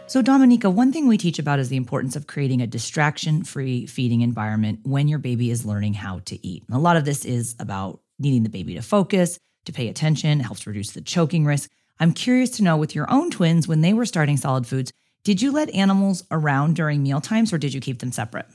So, 0.06 0.22
Dominika, 0.22 0.72
one 0.72 0.92
thing 0.92 1.08
we 1.08 1.18
teach 1.18 1.40
about 1.40 1.58
is 1.58 1.70
the 1.70 1.76
importance 1.76 2.16
of 2.16 2.28
creating 2.28 2.62
a 2.62 2.68
distraction 2.68 3.44
free 3.44 3.88
feeding 3.88 4.22
environment 4.22 4.82
when 4.84 5.08
your 5.08 5.18
baby 5.18 5.50
is 5.50 5.66
learning 5.66 5.96
how 5.96 6.20
to 6.26 6.46
eat. 6.46 6.62
A 6.72 6.78
lot 6.78 6.96
of 6.96 7.06
this 7.06 7.26
is 7.26 7.56
about 7.58 8.02
needing 8.20 8.44
the 8.44 8.50
baby 8.50 8.76
to 8.76 8.84
focus, 8.84 9.40
to 9.66 9.74
pay 9.74 9.90
attention, 9.90 10.42
helps 10.42 10.68
reduce 10.68 10.92
the 10.92 11.02
choking 11.02 11.44
risk. 11.44 11.72
I'm 12.04 12.12
curious 12.12 12.50
to 12.58 12.64
know 12.64 12.76
with 12.76 12.94
your 12.94 13.10
own 13.10 13.32
twins, 13.32 13.66
when 13.66 13.80
they 13.80 13.94
were 13.94 14.06
starting 14.06 14.36
solid 14.36 14.68
foods, 14.68 14.92
did 15.24 15.42
you 15.42 15.54
let 15.54 15.74
animals 15.74 16.26
around 16.32 16.76
during 16.76 17.02
meal 17.02 17.22
times 17.22 17.54
or 17.54 17.58
did 17.58 17.74
you 17.74 17.80
keep 17.80 18.00
them 18.00 18.12
separate? 18.12 18.46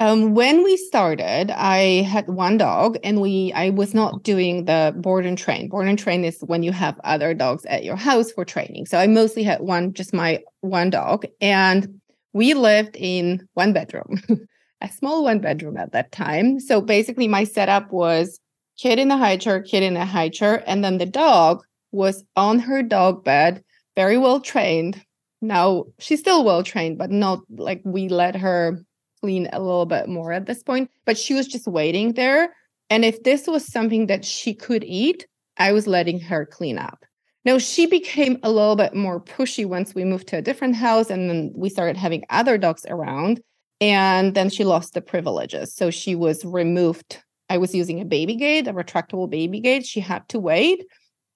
Um, 0.00 0.34
when 0.34 0.64
we 0.64 0.78
started, 0.78 1.50
I 1.50 2.00
had 2.04 2.26
one 2.26 2.56
dog, 2.56 2.96
and 3.04 3.20
we 3.20 3.52
I 3.54 3.68
was 3.68 3.92
not 3.92 4.22
doing 4.22 4.64
the 4.64 4.94
board 4.96 5.26
and 5.26 5.36
train. 5.36 5.68
Board 5.68 5.88
and 5.88 5.98
train 5.98 6.24
is 6.24 6.40
when 6.46 6.62
you 6.62 6.72
have 6.72 6.98
other 7.04 7.34
dogs 7.34 7.66
at 7.66 7.84
your 7.84 7.96
house 7.96 8.32
for 8.32 8.46
training. 8.46 8.86
So 8.86 8.96
I 8.96 9.06
mostly 9.06 9.42
had 9.42 9.60
one, 9.60 9.92
just 9.92 10.14
my 10.14 10.42
one 10.62 10.88
dog, 10.88 11.26
and 11.42 12.00
we 12.32 12.54
lived 12.54 12.96
in 12.96 13.46
one 13.52 13.74
bedroom, 13.74 14.22
a 14.80 14.88
small 14.88 15.22
one 15.22 15.40
bedroom 15.40 15.76
at 15.76 15.92
that 15.92 16.12
time. 16.12 16.60
So 16.60 16.80
basically, 16.80 17.28
my 17.28 17.44
setup 17.44 17.92
was 17.92 18.40
kid 18.78 18.98
in 18.98 19.10
a 19.10 19.18
high 19.18 19.36
chair, 19.36 19.60
kid 19.60 19.82
in 19.82 19.98
a 19.98 20.06
high 20.06 20.30
chair, 20.30 20.64
and 20.66 20.82
then 20.82 20.96
the 20.96 21.04
dog 21.04 21.62
was 21.92 22.24
on 22.36 22.58
her 22.58 22.82
dog 22.82 23.24
bed, 23.24 23.62
very 23.94 24.18
well 24.18 24.40
trained. 24.40 25.02
Now 25.42 25.84
she's 25.98 26.20
still 26.20 26.44
well 26.44 26.62
trained, 26.62 26.98
but 26.98 27.10
not 27.10 27.40
like 27.50 27.82
we 27.84 28.08
let 28.08 28.36
her 28.36 28.84
clean 29.20 29.48
a 29.52 29.60
little 29.60 29.86
bit 29.86 30.08
more 30.08 30.32
at 30.32 30.46
this 30.46 30.62
point, 30.62 30.90
but 31.04 31.18
she 31.18 31.34
was 31.34 31.46
just 31.46 31.66
waiting 31.66 32.12
there. 32.14 32.54
And 32.90 33.04
if 33.04 33.22
this 33.22 33.46
was 33.46 33.66
something 33.66 34.06
that 34.06 34.24
she 34.24 34.54
could 34.54 34.84
eat, 34.84 35.26
I 35.56 35.72
was 35.72 35.86
letting 35.86 36.20
her 36.20 36.46
clean 36.46 36.78
up. 36.78 37.04
Now, 37.44 37.58
she 37.58 37.86
became 37.86 38.38
a 38.42 38.50
little 38.50 38.74
bit 38.74 38.94
more 38.94 39.20
pushy 39.20 39.64
once 39.64 39.94
we 39.94 40.04
moved 40.04 40.26
to 40.28 40.38
a 40.38 40.42
different 40.42 40.74
house 40.74 41.10
and 41.10 41.30
then 41.30 41.52
we 41.54 41.68
started 41.68 41.96
having 41.96 42.24
other 42.28 42.58
dogs 42.58 42.84
around. 42.88 43.40
And 43.80 44.34
then 44.34 44.50
she 44.50 44.64
lost 44.64 44.94
the 44.94 45.00
privileges. 45.00 45.74
So 45.74 45.90
she 45.90 46.14
was 46.14 46.44
removed. 46.44 47.22
I 47.48 47.58
was 47.58 47.74
using 47.74 48.00
a 48.00 48.04
baby 48.04 48.34
gate, 48.34 48.66
a 48.66 48.72
retractable 48.72 49.30
baby 49.30 49.60
gate. 49.60 49.86
She 49.86 50.00
had 50.00 50.28
to 50.30 50.40
wait. 50.40 50.84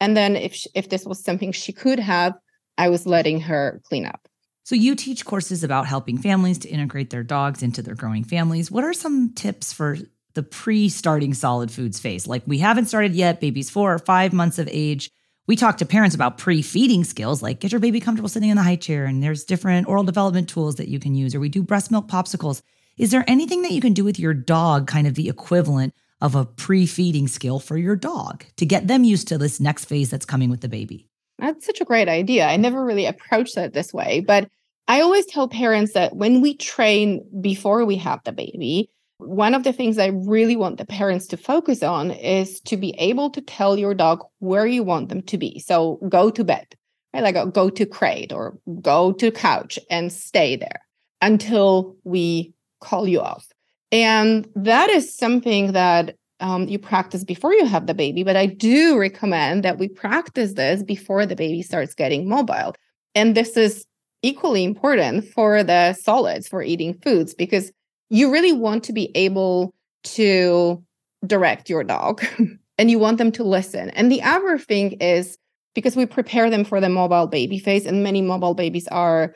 And 0.01 0.17
then 0.17 0.37
if 0.37 0.55
she, 0.55 0.71
if 0.75 0.89
this 0.89 1.05
was 1.05 1.23
something 1.23 1.53
she 1.53 1.73
could 1.73 1.99
have, 1.99 2.35
I 2.79 2.89
was 2.89 3.07
letting 3.07 3.41
her 3.43 3.81
clean 3.85 4.07
up. 4.07 4.27
So, 4.65 4.75
you 4.75 4.95
teach 4.95 5.25
courses 5.25 5.65
about 5.65 5.87
helping 5.87 6.19
families 6.19 6.59
to 6.59 6.69
integrate 6.69 7.11
their 7.11 7.23
dogs 7.23 7.63
into 7.63 7.83
their 7.83 7.95
growing 7.95 8.25
families. 8.25 8.71
What 8.71 8.85
are 8.85 8.93
some 8.93 9.33
tips 9.35 9.73
for 9.73 9.99
the 10.35 10.43
pre 10.43 10.89
starting 10.89 11.35
solid 11.35 11.71
foods 11.71 11.99
phase? 11.99 12.27
Like, 12.27 12.43
we 12.47 12.59
haven't 12.59 12.87
started 12.87 13.15
yet, 13.15 13.41
baby's 13.41 13.71
four 13.71 13.93
or 13.93 13.99
five 13.99 14.33
months 14.33 14.59
of 14.59 14.69
age. 14.71 15.11
We 15.47 15.57
talk 15.57 15.79
to 15.79 15.87
parents 15.87 16.15
about 16.15 16.39
pre 16.39 16.63
feeding 16.63 17.05
skills, 17.05 17.43
like 17.43 17.61
get 17.61 17.73
your 17.73 17.81
baby 17.81 18.01
comfortable 18.01 18.29
sitting 18.29 18.51
in 18.51 18.57
the 18.57 18.63
high 18.63 18.77
chair, 18.77 19.07
and 19.07 19.23
there's 19.23 19.45
different 19.45 19.89
oral 19.89 20.05
development 20.05 20.49
tools 20.49 20.77
that 20.77 20.89
you 20.89 21.01
can 21.01 21.15
use, 21.15 21.35
or 21.35 21.41
we 21.41 21.49
do 21.49 21.63
breast 21.63 21.91
milk 21.91 22.07
popsicles. 22.07 22.63
Is 22.97 23.11
there 23.11 23.25
anything 23.27 23.63
that 23.63 23.73
you 23.73 23.81
can 23.81 23.95
do 23.95 24.05
with 24.05 24.19
your 24.19 24.35
dog, 24.35 24.87
kind 24.87 25.07
of 25.07 25.15
the 25.15 25.29
equivalent 25.29 25.95
of 26.21 26.35
a 26.35 26.45
pre 26.45 26.87
feeding 26.87 27.29
skill 27.29 27.59
for 27.59 27.77
your 27.77 27.97
dog 27.97 28.45
to 28.57 28.67
get 28.67 28.89
them 28.89 29.05
used 29.05 29.29
to 29.29 29.39
this 29.39 29.61
next 29.61 29.87
phase 29.87 30.11
that's 30.11 30.27
coming 30.27 30.51
with 30.51 30.61
the 30.61 30.69
baby? 30.69 31.07
That's 31.39 31.65
such 31.65 31.81
a 31.81 31.85
great 31.85 32.09
idea. 32.09 32.47
I 32.47 32.57
never 32.57 32.85
really 32.85 33.07
approached 33.07 33.57
it 33.57 33.73
this 33.73 33.93
way, 33.95 34.21
but 34.21 34.49
I 34.89 35.01
always 35.01 35.25
tell 35.27 35.49
parents 35.49 35.93
that 35.93 36.17
when 36.17 36.41
we 36.41 36.57
train 36.57 37.25
before 37.41 37.85
we 37.85 37.97
have 37.97 38.21
the 38.25 38.33
baby, 38.33 38.91
one 39.19 39.55
of 39.55 39.65
the 39.65 39.73
things 39.73 39.99
I 39.99 40.07
really 40.07 40.57
want 40.57 40.79
the 40.79 40.87
parents 40.87 41.27
to 41.29 41.37
focus 41.37 41.83
on 41.83 42.11
is 42.11 42.61
to 42.63 42.77
be 42.77 42.95
able 42.99 43.31
to 43.31 43.41
tell 43.41 43.79
your 43.79 43.95
dog 43.95 44.25
where 44.39 44.67
you 44.67 44.83
want 44.83 45.09
them 45.09 45.23
to 45.23 45.39
be. 45.39 45.61
So 45.61 46.01
go 46.09 46.31
to 46.31 46.43
bed, 46.43 46.67
right? 47.15 47.23
Like 47.23 47.37
uh, 47.37 47.47
go 47.47 47.71
to 47.71 47.87
crate 47.87 48.33
or 48.33 48.59
go 48.81 49.13
to 49.13 49.31
couch 49.31 49.79
and 49.91 50.13
stay 50.13 50.57
there 50.57 50.81
until 51.21 51.97
we 52.05 52.55
call 52.81 53.07
you 53.07 53.21
off. 53.21 53.47
And 53.93 54.49
that 54.55 54.91
is 54.91 55.15
something 55.15 55.73
that 55.73 56.15
um, 56.41 56.69
you 56.69 56.79
practice 56.79 57.25
before 57.25 57.53
you 57.53 57.67
have 57.67 57.87
the 57.87 57.95
baby. 57.95 58.23
But 58.23 58.37
I 58.37 58.47
do 58.47 58.99
recommend 58.99 59.63
that 59.65 59.79
we 59.79 59.89
practice 59.89 60.55
this 60.55 60.83
before 60.83 61.27
the 61.27 61.37
baby 61.37 61.63
starts 61.63 61.95
getting 61.95 62.29
mobile. 62.29 62.75
And 63.15 63.37
this 63.37 63.57
is 63.57 63.85
equally 64.23 64.65
important 64.65 65.27
for 65.27 65.63
the 65.63 65.95
solids 65.95 66.49
for 66.49 66.63
eating 66.63 66.95
foods 66.95 67.35
because 67.35 67.73
you 68.11 68.31
really 68.31 68.53
want 68.53 68.85
to 68.85 68.93
be 68.93 69.11
able 69.15 69.75
to 70.03 70.83
direct 71.27 71.69
your 71.69 71.85
dog 71.85 72.25
and 72.79 72.91
you 72.91 72.99
want 72.99 73.19
them 73.19 73.33
to 73.33 73.45
listen. 73.45 73.91
And 73.91 74.11
the 74.11 74.23
other 74.23 74.59
thing 74.59 74.93
is 74.93 75.37
because 75.75 75.97
we 75.97 76.07
prepare 76.07 76.51
them 76.51 76.65
for 76.65 76.81
the 76.81 76.89
mobile 76.89 77.27
baby 77.27 77.59
phase, 77.59 77.87
and 77.87 78.03
many 78.03 78.23
mobile 78.23 78.55
babies 78.55 78.89
are 78.89 79.35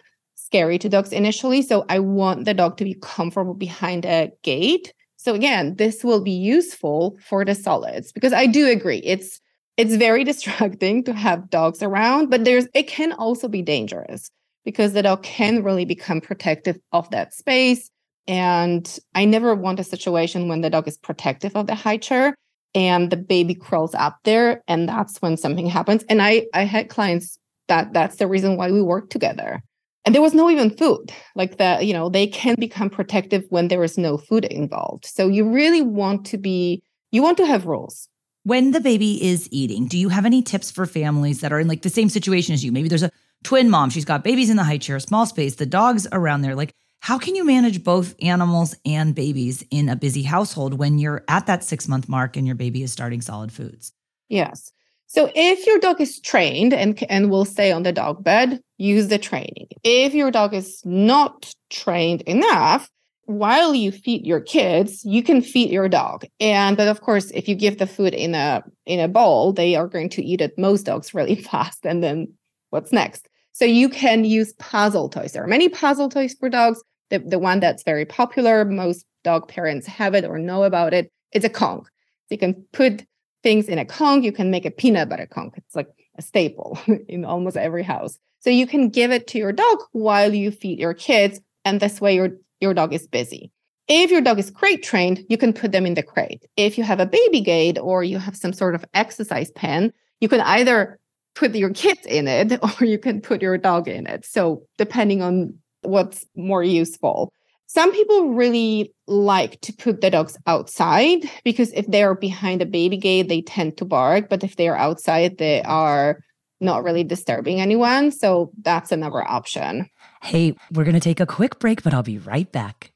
scary 0.55 0.79
to 0.79 0.89
dogs 0.89 1.13
initially. 1.13 1.63
So 1.63 1.85
I 1.89 1.99
want 1.99 2.45
the 2.45 2.55
dog 2.55 2.77
to 2.77 2.85
be 2.85 2.95
comfortable 2.95 3.55
behind 3.55 4.05
a 4.05 4.31
gate. 4.45 4.95
So 5.17 5.35
again, 5.35 5.75
this 5.75 6.05
will 6.05 6.23
be 6.23 6.31
useful 6.31 7.19
for 7.21 7.45
the 7.45 7.57
solids 7.57 8.13
because 8.13 8.33
I 8.33 8.47
do 8.47 8.69
agree 8.69 8.99
it's 8.99 9.41
it's 9.77 9.97
very 9.97 10.23
distracting 10.33 11.03
to 11.05 11.13
have 11.13 11.51
dogs 11.51 11.83
around, 11.83 12.31
but 12.31 12.45
there's 12.45 12.69
it 12.73 12.87
can 12.87 13.11
also 13.15 13.49
be 13.49 13.63
dangerous 13.63 14.31
because 14.65 14.93
the 14.93 15.03
dog 15.03 15.25
can 15.25 15.65
really 15.65 15.85
become 15.85 16.21
protective 16.21 16.79
of 16.93 17.11
that 17.11 17.35
space. 17.35 17.91
And 18.29 18.87
I 19.17 19.25
never 19.25 19.57
want 19.57 19.81
a 19.81 19.85
situation 19.85 20.47
when 20.47 20.61
the 20.61 20.71
dog 20.71 20.87
is 20.87 20.97
protective 20.99 21.57
of 21.57 21.67
the 21.67 21.75
high 21.75 21.99
chair 21.99 22.37
and 22.77 23.11
the 23.11 23.17
baby 23.17 23.57
crawls 23.57 23.95
up 23.97 24.19
there 24.23 24.63
and 24.69 24.89
that's 24.89 25.21
when 25.21 25.37
something 25.37 25.67
happens. 25.67 26.05
And 26.09 26.23
I 26.23 26.47
I 26.55 26.63
had 26.63 26.91
clients 26.91 27.41
that 27.67 27.93
that's 27.93 28.19
the 28.19 28.29
reason 28.29 28.57
why 28.57 28.71
we 28.71 28.83
work 28.83 29.11
together. 29.11 29.61
And 30.05 30.15
there 30.15 30.23
was 30.23 30.35
no 30.35 30.51
even 30.51 30.71
food. 30.77 31.13
Like 31.35 31.57
that, 31.59 31.87
you 31.87 31.93
know, 31.93 32.09
they 32.09 32.27
can 32.27 32.57
become 32.59 32.91
protective 32.91 33.45
when 33.49 33.69
there 33.69 33.83
is 33.83 33.97
no 33.97 34.19
food 34.19 34.45
involved. 34.45 35.07
So 35.07 35.29
you 35.29 35.49
really 35.49 35.83
want 35.83 36.27
to 36.27 36.39
be 36.39 36.83
you 37.11 37.23
want 37.23 37.37
to 37.39 37.47
have 37.47 37.67
rules. 37.67 38.09
When 38.43 38.73
the 38.73 38.81
baby 38.81 39.25
is 39.25 39.49
eating, 39.51 39.87
do 39.87 39.97
you 39.97 40.09
have 40.11 40.27
any 40.27 40.43
tips 40.43 40.71
for 40.71 40.85
families 40.85 41.41
that 41.41 41.53
are 41.53 41.61
in 41.61 41.69
like 41.69 41.83
the 41.83 41.89
same 41.89 42.09
situation 42.09 42.53
as 42.53 42.65
you? 42.65 42.73
Maybe 42.73 42.89
there's 42.89 43.05
a 43.05 43.11
twin 43.45 43.71
mom. 43.71 43.89
She's 43.91 44.05
got 44.05 44.25
babies 44.25 44.51
in 44.51 44.57
the 44.57 44.65
high 44.65 44.79
chair, 44.79 44.99
small 44.99 45.25
space, 45.25 45.55
the 45.55 45.65
dog's 45.65 46.07
around 46.13 46.43
there. 46.43 46.55
Like, 46.55 46.75
how 47.01 47.19
can 47.19 47.35
you 47.35 47.45
manage 47.45 47.85
both 47.85 48.15
animals 48.21 48.75
and 48.85 49.15
babies 49.15 49.65
in 49.71 49.89
a 49.89 49.97
busy 49.97 50.23
household 50.23 50.79
when 50.79 50.99
you're 50.99 51.23
at 51.29 51.47
that 51.47 51.63
six 51.63 51.87
month 51.87 52.09
mark 52.09 52.37
and 52.37 52.47
your 52.47 52.57
baby 52.57 52.83
is 52.83 52.93
starting 52.93 53.21
solid 53.21 53.53
foods? 53.53 53.93
Yes. 54.29 54.73
So 55.07 55.31
if 55.35 55.67
your 55.67 55.79
dog 55.79 56.01
is 56.01 56.21
trained 56.21 56.73
and 56.73 57.01
and 57.09 57.31
will 57.31 57.45
stay 57.45 57.71
on 57.71 57.83
the 57.83 57.93
dog 57.93 58.25
bed, 58.25 58.61
use 58.79 59.09
the 59.09 59.19
training. 59.19 59.69
If 59.83 60.15
your 60.15 60.31
dog 60.31 60.55
is 60.55 60.83
not 60.85 61.55
trained 61.71 62.23
enough, 62.23 62.91
while 63.27 63.75
you 63.75 63.91
feed 63.91 64.27
your 64.27 64.41
kids, 64.41 65.05
you 65.05 65.23
can 65.23 65.41
feed 65.41 65.71
your 65.71 65.89
dog. 65.89 66.25
And 66.41 66.77
but 66.77 66.89
of 66.89 67.01
course, 67.01 67.31
if 67.31 67.49
you 67.49 67.55
give 67.55 67.79
the 67.79 67.87
food 67.87 68.15
in 68.15 68.35
a 68.35 68.63
in 68.87 69.01
a 69.01 69.09
bowl, 69.09 69.53
they 69.53 69.77
are 69.77 69.89
going 69.89 70.09
to 70.11 70.25
eat 70.25 70.41
it 70.41 70.59
most 70.59 70.85
dogs 70.85 71.15
really 71.19 71.37
fast 71.37 71.87
and 71.87 72.03
then 72.03 72.33
what's 72.71 72.93
next? 72.93 73.29
So 73.53 73.65
you 73.65 73.89
can 73.89 74.25
use 74.25 74.53
puzzle 74.55 75.09
toys. 75.09 75.33
There 75.33 75.45
are 75.45 75.49
many 75.49 75.69
puzzle 75.69 76.09
toys 76.09 76.35
for 76.35 76.49
dogs. 76.49 76.83
The, 77.11 77.21
the 77.21 77.39
one 77.39 77.61
that's 77.61 77.85
very 77.85 78.05
popular, 78.05 78.65
most 78.65 79.07
dog 79.23 79.47
parents 79.47 79.87
have 79.87 80.15
it 80.15 80.25
or 80.25 80.39
know 80.39 80.65
about 80.65 80.93
it, 80.93 81.13
it's 81.31 81.45
a 81.45 81.51
Kong. 81.51 81.85
So 81.85 82.35
you 82.35 82.39
can 82.39 82.67
put 82.73 83.05
things 83.45 83.69
in 83.69 83.79
a 83.79 83.85
Kong. 83.85 84.25
You 84.25 84.33
can 84.33 84.51
make 84.51 84.65
a 84.65 84.73
peanut 84.73 85.09
butter 85.09 85.27
Kong. 85.27 85.53
It's 85.55 85.77
like 85.77 85.91
a 86.19 86.23
staple 86.23 86.77
in 87.09 87.25
almost 87.25 87.57
every 87.57 87.85
house. 87.85 88.19
So 88.41 88.51
you 88.51 88.67
can 88.67 88.89
give 88.89 89.13
it 89.13 89.29
to 89.29 89.39
your 89.39 89.53
dog 89.53 89.79
while 89.93 90.35
you 90.35 90.51
feed 90.51 90.81
your 90.81 90.95
kids. 90.95 91.41
And 91.65 91.79
this 91.79 92.01
way 92.01 92.17
your, 92.17 92.31
your 92.61 92.75
dog 92.75 92.93
is 92.93 93.07
busy. 93.07 93.53
If 93.87 94.11
your 94.11 94.23
dog 94.23 94.39
is 94.39 94.51
crate 94.51 94.83
trained, 94.83 95.25
you 95.29 95.37
can 95.37 95.53
put 95.53 95.71
them 95.71 95.87
in 95.87 95.95
the 95.95 96.03
crate. 96.03 96.45
If 96.57 96.77
you 96.77 96.85
have 96.85 97.01
a 97.01 97.07
baby 97.07 97.41
gate 97.41 97.79
or 97.79 98.03
you 98.03 98.19
have 98.19 98.37
some 98.37 98.53
sort 98.53 98.75
of 98.75 98.85
exercise 98.95 99.51
pen, 99.53 99.93
you 100.21 100.29
can 100.29 100.41
either 100.41 100.99
put 101.35 101.55
your 101.55 101.71
kids 101.71 102.05
in 102.07 102.27
it 102.27 102.59
or 102.81 102.87
you 102.87 102.99
can 102.99 103.21
put 103.21 103.43
your 103.43 103.59
dog 103.59 103.87
in 103.89 104.07
it. 104.07 104.25
So, 104.25 104.63
depending 104.79 105.23
on 105.23 105.59
what's 105.83 106.25
more 106.35 106.63
useful. 106.63 107.31
Some 107.75 107.93
people 107.93 108.35
really 108.35 108.95
like 109.09 109.61
to 109.63 109.73
put 109.73 110.01
the 110.01 110.09
dogs 110.09 110.39
outside 110.47 111.29
because 111.43 111.73
if 111.73 111.89
they 111.89 112.05
are 112.05 112.15
behind 112.15 112.63
a 112.63 112.67
baby 112.67 112.97
gate, 112.97 113.29
they 113.29 113.43
tend 113.43 113.77
to 113.79 113.85
bark. 113.85 114.29
But 114.29 114.45
if 114.45 114.55
they 114.55 114.69
are 114.69 114.77
outside, 114.77 115.39
they 115.39 115.61
are 115.63 116.21
not 116.61 116.85
really 116.85 117.03
disturbing 117.03 117.61
anyone. 117.61 118.13
So 118.13 118.53
that's 118.63 118.93
another 118.93 119.29
option. 119.29 119.91
Hey, 120.23 120.55
we're 120.73 120.85
going 120.85 120.95
to 120.95 121.01
take 121.01 121.19
a 121.19 121.27
quick 121.27 121.59
break, 121.59 121.83
but 121.83 121.93
I'll 121.93 122.05
be 122.05 122.19
right 122.19 122.51
back. 122.53 122.93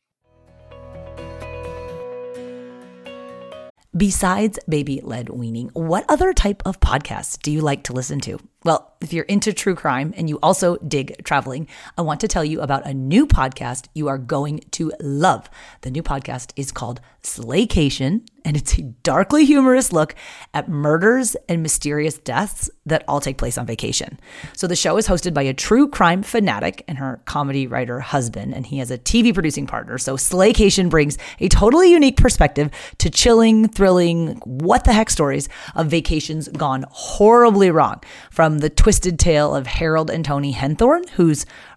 Besides 3.98 4.60
baby 4.68 5.00
led 5.02 5.28
weaning, 5.28 5.70
what 5.72 6.04
other 6.08 6.32
type 6.32 6.62
of 6.64 6.78
podcasts 6.78 7.36
do 7.42 7.50
you 7.50 7.60
like 7.60 7.82
to 7.84 7.92
listen 7.92 8.20
to? 8.20 8.38
Well, 8.64 8.94
if 9.00 9.12
you're 9.12 9.24
into 9.24 9.52
true 9.52 9.74
crime 9.74 10.14
and 10.16 10.28
you 10.28 10.38
also 10.40 10.76
dig 10.76 11.24
traveling, 11.24 11.66
I 11.96 12.02
want 12.02 12.20
to 12.20 12.28
tell 12.28 12.44
you 12.44 12.60
about 12.60 12.86
a 12.86 12.94
new 12.94 13.26
podcast 13.26 13.88
you 13.94 14.06
are 14.06 14.18
going 14.18 14.60
to 14.72 14.92
love. 15.00 15.50
The 15.80 15.90
new 15.90 16.04
podcast 16.04 16.52
is 16.54 16.70
called 16.70 17.00
Slaycation, 17.24 18.24
and 18.48 18.56
it's 18.56 18.78
a 18.78 18.82
darkly 19.02 19.44
humorous 19.44 19.92
look 19.92 20.14
at 20.54 20.70
murders 20.70 21.36
and 21.50 21.62
mysterious 21.62 22.16
deaths 22.16 22.70
that 22.86 23.04
all 23.06 23.20
take 23.20 23.36
place 23.36 23.58
on 23.58 23.66
vacation. 23.66 24.18
So 24.54 24.66
the 24.66 24.74
show 24.74 24.96
is 24.96 25.06
hosted 25.06 25.34
by 25.34 25.42
a 25.42 25.52
true 25.52 25.86
crime 25.86 26.22
fanatic 26.22 26.82
and 26.88 26.96
her 26.96 27.20
comedy 27.26 27.66
writer 27.66 28.00
husband, 28.00 28.54
and 28.54 28.64
he 28.64 28.78
has 28.78 28.90
a 28.90 28.96
TV 28.96 29.34
producing 29.34 29.66
partner. 29.66 29.98
So 29.98 30.16
Slaycation 30.16 30.88
brings 30.88 31.18
a 31.40 31.48
totally 31.48 31.90
unique 31.90 32.16
perspective 32.16 32.70
to 32.96 33.10
chilling, 33.10 33.68
thrilling, 33.68 34.40
what 34.46 34.84
the 34.84 34.94
heck 34.94 35.10
stories 35.10 35.50
of 35.74 35.88
vacations 35.88 36.48
gone 36.48 36.86
horribly 36.88 37.70
wrong. 37.70 38.02
From 38.30 38.60
the 38.60 38.70
twisted 38.70 39.18
tale 39.18 39.54
of 39.54 39.66
Harold 39.66 40.08
and 40.08 40.24
Toni 40.24 40.54
Henthorn, 40.54 41.06
whose 41.10 41.44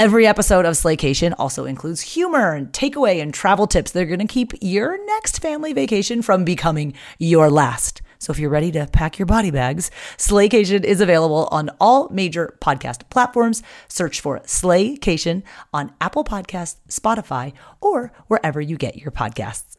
Every 0.00 0.26
episode 0.26 0.64
of 0.64 0.76
Slaycation 0.76 1.34
also 1.38 1.66
includes 1.66 2.00
humor 2.00 2.54
and 2.54 2.72
takeaway 2.72 3.20
and 3.20 3.34
travel 3.34 3.66
tips 3.66 3.90
that 3.90 4.02
are 4.02 4.06
going 4.06 4.18
to 4.20 4.24
keep 4.24 4.54
your 4.62 4.96
next 5.04 5.40
family 5.40 5.74
vacation 5.74 6.22
from 6.22 6.42
becoming 6.42 6.94
your 7.18 7.50
last. 7.50 8.00
So 8.18 8.30
if 8.30 8.38
you're 8.38 8.48
ready 8.48 8.72
to 8.72 8.86
pack 8.86 9.18
your 9.18 9.26
body 9.26 9.50
bags, 9.50 9.90
Slaycation 10.16 10.84
is 10.84 11.02
available 11.02 11.50
on 11.52 11.68
all 11.78 12.08
major 12.08 12.56
podcast 12.62 13.10
platforms. 13.10 13.62
Search 13.88 14.22
for 14.22 14.40
Slaycation 14.40 15.42
on 15.74 15.92
Apple 16.00 16.24
Podcasts, 16.24 16.76
Spotify, 16.88 17.52
or 17.82 18.10
wherever 18.28 18.58
you 18.58 18.78
get 18.78 18.96
your 18.96 19.10
podcasts. 19.10 19.76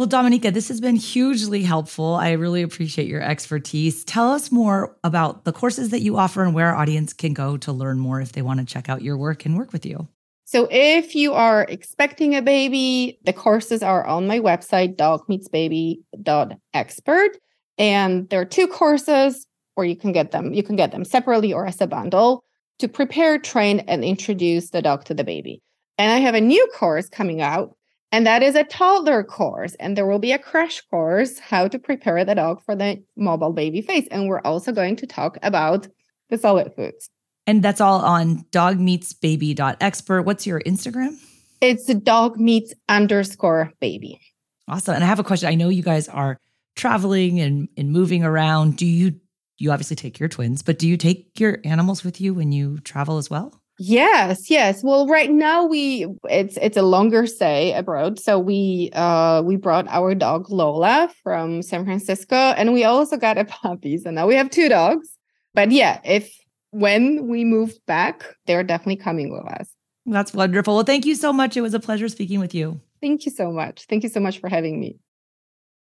Well, 0.00 0.08
Dominika, 0.08 0.50
this 0.50 0.68
has 0.68 0.80
been 0.80 0.96
hugely 0.96 1.62
helpful. 1.62 2.14
I 2.14 2.30
really 2.30 2.62
appreciate 2.62 3.06
your 3.06 3.20
expertise. 3.20 4.02
Tell 4.02 4.32
us 4.32 4.50
more 4.50 4.96
about 5.04 5.44
the 5.44 5.52
courses 5.52 5.90
that 5.90 6.00
you 6.00 6.16
offer 6.16 6.42
and 6.42 6.54
where 6.54 6.68
our 6.68 6.76
audience 6.76 7.12
can 7.12 7.34
go 7.34 7.58
to 7.58 7.70
learn 7.70 7.98
more 7.98 8.18
if 8.18 8.32
they 8.32 8.40
want 8.40 8.60
to 8.60 8.64
check 8.64 8.88
out 8.88 9.02
your 9.02 9.18
work 9.18 9.44
and 9.44 9.58
work 9.58 9.74
with 9.74 9.84
you. 9.84 10.08
So, 10.46 10.68
if 10.70 11.14
you 11.14 11.34
are 11.34 11.66
expecting 11.68 12.34
a 12.34 12.40
baby, 12.40 13.18
the 13.24 13.34
courses 13.34 13.82
are 13.82 14.06
on 14.06 14.26
my 14.26 14.40
website, 14.40 14.96
dogmeetsbaby.expert. 14.96 17.36
And 17.76 18.26
there 18.30 18.40
are 18.40 18.46
two 18.46 18.68
courses, 18.68 19.46
or 19.76 19.84
you 19.84 19.96
can 19.96 20.12
get 20.12 20.30
them, 20.30 20.54
you 20.54 20.62
can 20.62 20.76
get 20.76 20.92
them 20.92 21.04
separately 21.04 21.52
or 21.52 21.66
as 21.66 21.78
a 21.82 21.86
bundle 21.86 22.42
to 22.78 22.88
prepare, 22.88 23.38
train, 23.38 23.80
and 23.80 24.02
introduce 24.02 24.70
the 24.70 24.80
dog 24.80 25.04
to 25.04 25.12
the 25.12 25.24
baby. 25.24 25.60
And 25.98 26.10
I 26.10 26.20
have 26.20 26.34
a 26.34 26.40
new 26.40 26.66
course 26.74 27.10
coming 27.10 27.42
out 27.42 27.76
and 28.12 28.26
that 28.26 28.42
is 28.42 28.54
a 28.54 28.64
toddler 28.64 29.22
course. 29.22 29.74
And 29.78 29.96
there 29.96 30.06
will 30.06 30.18
be 30.18 30.32
a 30.32 30.38
crash 30.38 30.80
course 30.90 31.38
how 31.38 31.68
to 31.68 31.78
prepare 31.78 32.24
the 32.24 32.34
dog 32.34 32.62
for 32.62 32.74
the 32.74 33.02
mobile 33.16 33.52
baby 33.52 33.82
phase. 33.82 34.08
And 34.10 34.28
we're 34.28 34.40
also 34.40 34.72
going 34.72 34.96
to 34.96 35.06
talk 35.06 35.38
about 35.42 35.86
the 36.28 36.38
solid 36.38 36.74
foods. 36.74 37.08
And 37.46 37.62
that's 37.62 37.80
all 37.80 38.00
on 38.00 38.44
dogmeetsbaby.expert. 38.50 40.22
What's 40.22 40.46
your 40.46 40.60
Instagram? 40.60 41.16
It's 41.60 41.86
dog 41.94 42.38
meets 42.38 42.72
underscore 42.88 43.72
baby. 43.80 44.20
Awesome. 44.68 44.94
And 44.94 45.04
I 45.04 45.06
have 45.06 45.18
a 45.18 45.24
question. 45.24 45.48
I 45.48 45.54
know 45.54 45.68
you 45.68 45.82
guys 45.82 46.08
are 46.08 46.38
traveling 46.76 47.40
and, 47.40 47.68
and 47.76 47.90
moving 47.90 48.24
around. 48.24 48.76
Do 48.76 48.86
you 48.86 49.20
you 49.58 49.70
obviously 49.70 49.96
take 49.96 50.18
your 50.18 50.28
twins, 50.28 50.62
but 50.62 50.78
do 50.78 50.88
you 50.88 50.96
take 50.96 51.38
your 51.38 51.58
animals 51.64 52.02
with 52.02 52.18
you 52.18 52.32
when 52.32 52.50
you 52.50 52.78
travel 52.78 53.18
as 53.18 53.28
well? 53.28 53.59
Yes, 53.82 54.50
yes. 54.50 54.84
Well, 54.84 55.06
right 55.06 55.30
now 55.30 55.64
we 55.64 56.06
it's 56.28 56.58
it's 56.58 56.76
a 56.76 56.82
longer 56.82 57.26
stay 57.26 57.72
abroad. 57.72 58.20
So 58.20 58.38
we 58.38 58.90
uh 58.92 59.40
we 59.42 59.56
brought 59.56 59.88
our 59.88 60.14
dog 60.14 60.50
Lola 60.50 61.10
from 61.22 61.62
San 61.62 61.86
Francisco 61.86 62.36
and 62.36 62.74
we 62.74 62.84
also 62.84 63.16
got 63.16 63.38
a 63.38 63.44
puppy. 63.62 63.96
So 63.96 64.10
now 64.10 64.26
we 64.26 64.34
have 64.34 64.50
two 64.50 64.68
dogs. 64.68 65.08
But 65.54 65.70
yeah, 65.70 65.98
if 66.04 66.30
when 66.72 67.26
we 67.26 67.42
move 67.42 67.72
back, 67.86 68.26
they're 68.46 68.62
definitely 68.62 68.96
coming 68.96 69.32
with 69.32 69.50
us. 69.50 69.70
That's 70.04 70.34
wonderful. 70.34 70.74
Well, 70.74 70.84
thank 70.84 71.06
you 71.06 71.14
so 71.14 71.32
much. 71.32 71.56
It 71.56 71.62
was 71.62 71.72
a 71.72 71.80
pleasure 71.80 72.10
speaking 72.10 72.38
with 72.38 72.54
you. 72.54 72.82
Thank 73.00 73.24
you 73.24 73.32
so 73.32 73.50
much. 73.50 73.86
Thank 73.88 74.02
you 74.02 74.10
so 74.10 74.20
much 74.20 74.40
for 74.40 74.50
having 74.50 74.78
me. 74.78 74.98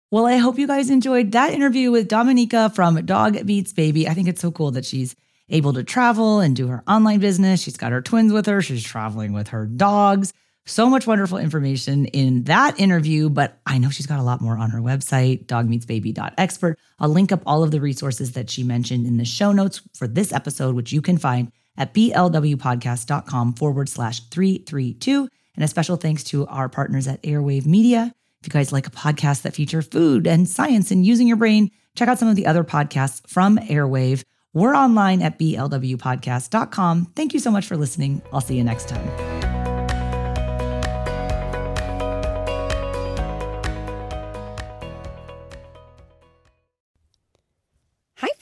Well, 0.10 0.26
I 0.26 0.38
hope 0.38 0.58
you 0.58 0.66
guys 0.66 0.90
enjoyed 0.90 1.34
that 1.34 1.54
interview 1.54 1.92
with 1.92 2.10
Dominika 2.10 2.74
from 2.74 3.06
Dog 3.06 3.46
Meets 3.46 3.74
Baby. 3.74 4.08
I 4.08 4.16
think 4.16 4.28
it's 4.28 4.42
so 4.42 4.52
cool 4.52 4.72
that 4.72 4.86
she's 4.86 5.16
able 5.50 5.74
to 5.74 5.84
travel 5.84 6.40
and 6.40 6.56
do 6.56 6.68
her 6.68 6.84
online 6.88 7.20
business. 7.20 7.62
She's 7.62 7.78
got 7.78 7.92
her 7.92 8.02
twins 8.02 8.34
with 8.34 8.46
her. 8.48 8.62
She's 8.62 8.84
traveling 8.84 9.34
with 9.34 9.50
her 9.50 9.66
dogs. 9.66 10.34
So 10.68 10.90
much 10.90 11.06
wonderful 11.06 11.38
information 11.38 12.06
in 12.06 12.46
that 12.46 12.80
interview, 12.80 13.30
but 13.30 13.60
I 13.68 13.78
know 13.78 13.92
she's 13.92 14.08
got 14.08 14.20
a 14.20 14.24
lot 14.24 14.42
more 14.42 14.58
on 14.58 14.72
her 14.72 14.80
website, 14.82 15.46
dogmeetsbaby.expert. 15.46 16.80
I'll 16.98 17.10
link 17.10 17.32
up 17.32 17.44
all 17.46 17.64
of 17.64 17.70
the 17.70 17.80
resources 17.80 18.32
that 18.32 18.50
she 18.50 18.64
mentioned 18.64 19.06
in 19.06 19.18
the 19.18 19.26
show 19.26 19.52
notes 19.52 19.82
for 19.94 20.08
this 20.08 20.34
episode, 20.34 20.76
which 20.76 20.92
you 20.92 21.04
can 21.04 21.20
find 21.20 21.52
at 21.78 21.94
blwpodcast.com 21.94 23.54
forward 23.54 23.90
slash 23.90 24.22
332. 24.30 25.30
And 25.56 25.64
a 25.64 25.68
special 25.68 25.98
thanks 25.98 26.24
to 26.26 26.48
our 26.48 26.68
partners 26.68 27.08
at 27.08 27.22
Airwave 27.22 27.68
Media. 27.68 28.14
If 28.42 28.48
you 28.48 28.52
guys 28.52 28.74
like 28.74 28.88
a 28.88 28.92
podcast 28.92 29.44
that 29.44 29.54
feature 29.54 29.84
food 29.84 30.26
and 30.26 30.50
science 30.50 30.90
and 30.90 31.06
using 31.06 31.28
your 31.28 31.38
brain, 31.38 31.72
check 31.96 32.10
out 32.10 32.18
some 32.18 32.28
of 32.28 32.36
the 32.36 32.48
other 32.48 32.64
podcasts 32.64 33.22
from 33.30 33.58
Airwave. 33.58 34.24
We're 34.56 34.74
online 34.74 35.22
at 35.22 35.38
blwpodcast.com. 35.38 37.12
Thank 37.14 37.34
you 37.34 37.40
so 37.42 37.52
much 37.52 37.68
for 37.68 37.76
listening. 37.76 38.22
I'll 38.32 38.40
see 38.40 38.56
you 38.56 38.64
next 38.64 38.88
time. 38.88 39.25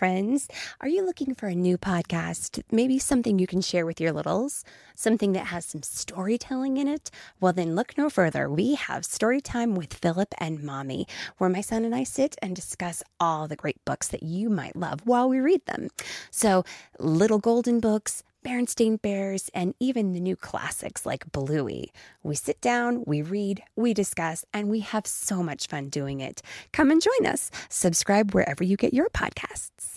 Friends. 0.04 0.50
Are 0.82 0.90
you 0.90 1.06
looking 1.06 1.34
for 1.34 1.48
a 1.48 1.56
new 1.56 1.78
podcast? 1.78 2.62
Maybe 2.70 3.00
something 3.00 3.40
you 3.40 3.48
can 3.48 3.62
share 3.62 3.86
with 3.86 4.02
your 4.02 4.12
littles? 4.12 4.66
Something 4.96 5.32
that 5.32 5.46
has 5.46 5.64
some 5.66 5.82
storytelling 5.82 6.76
in 6.76 6.90
it? 6.90 7.10
Well, 7.40 7.54
then 7.54 7.74
look 7.74 7.98
no 7.98 8.10
further. 8.10 8.50
We 8.50 8.76
have 8.76 9.04
Storytime 9.04 9.78
with 9.78 9.94
Philip 9.94 10.34
and 10.40 10.62
Mommy, 10.62 11.08
where 11.38 11.50
my 11.50 11.62
son 11.62 11.86
and 11.86 11.96
I 11.96 12.04
sit 12.04 12.36
and 12.42 12.54
discuss 12.54 13.02
all 13.18 13.48
the 13.48 13.56
great 13.56 13.78
books 13.86 14.10
that 14.10 14.24
you 14.24 14.50
might 14.50 14.76
love 14.76 15.00
while 15.06 15.30
we 15.30 15.40
read 15.40 15.66
them. 15.68 15.88
So, 16.32 16.66
Little 17.00 17.40
Golden 17.40 17.80
Books, 17.80 18.24
Berenstain 18.44 19.02
Bears, 19.02 19.50
and 19.54 19.74
even 19.80 20.12
the 20.12 20.20
new 20.20 20.36
classics 20.36 21.06
like 21.06 21.32
Bluey. 21.32 21.94
We 22.24 22.36
sit 22.36 22.60
down, 22.60 23.06
we 23.08 23.22
read, 23.22 23.64
we 23.78 23.94
discuss, 23.94 24.44
and 24.54 24.70
we 24.70 24.82
have 24.82 25.08
so 25.08 25.42
much 25.42 25.68
fun 25.68 25.88
doing 25.88 26.20
it. 26.20 26.42
Come 26.74 26.92
and 26.92 27.02
join 27.02 27.26
us. 27.26 27.50
Subscribe 27.70 28.34
wherever 28.34 28.66
you 28.66 28.76
get 28.76 28.94
your 28.94 29.10
podcasts. 29.10 29.93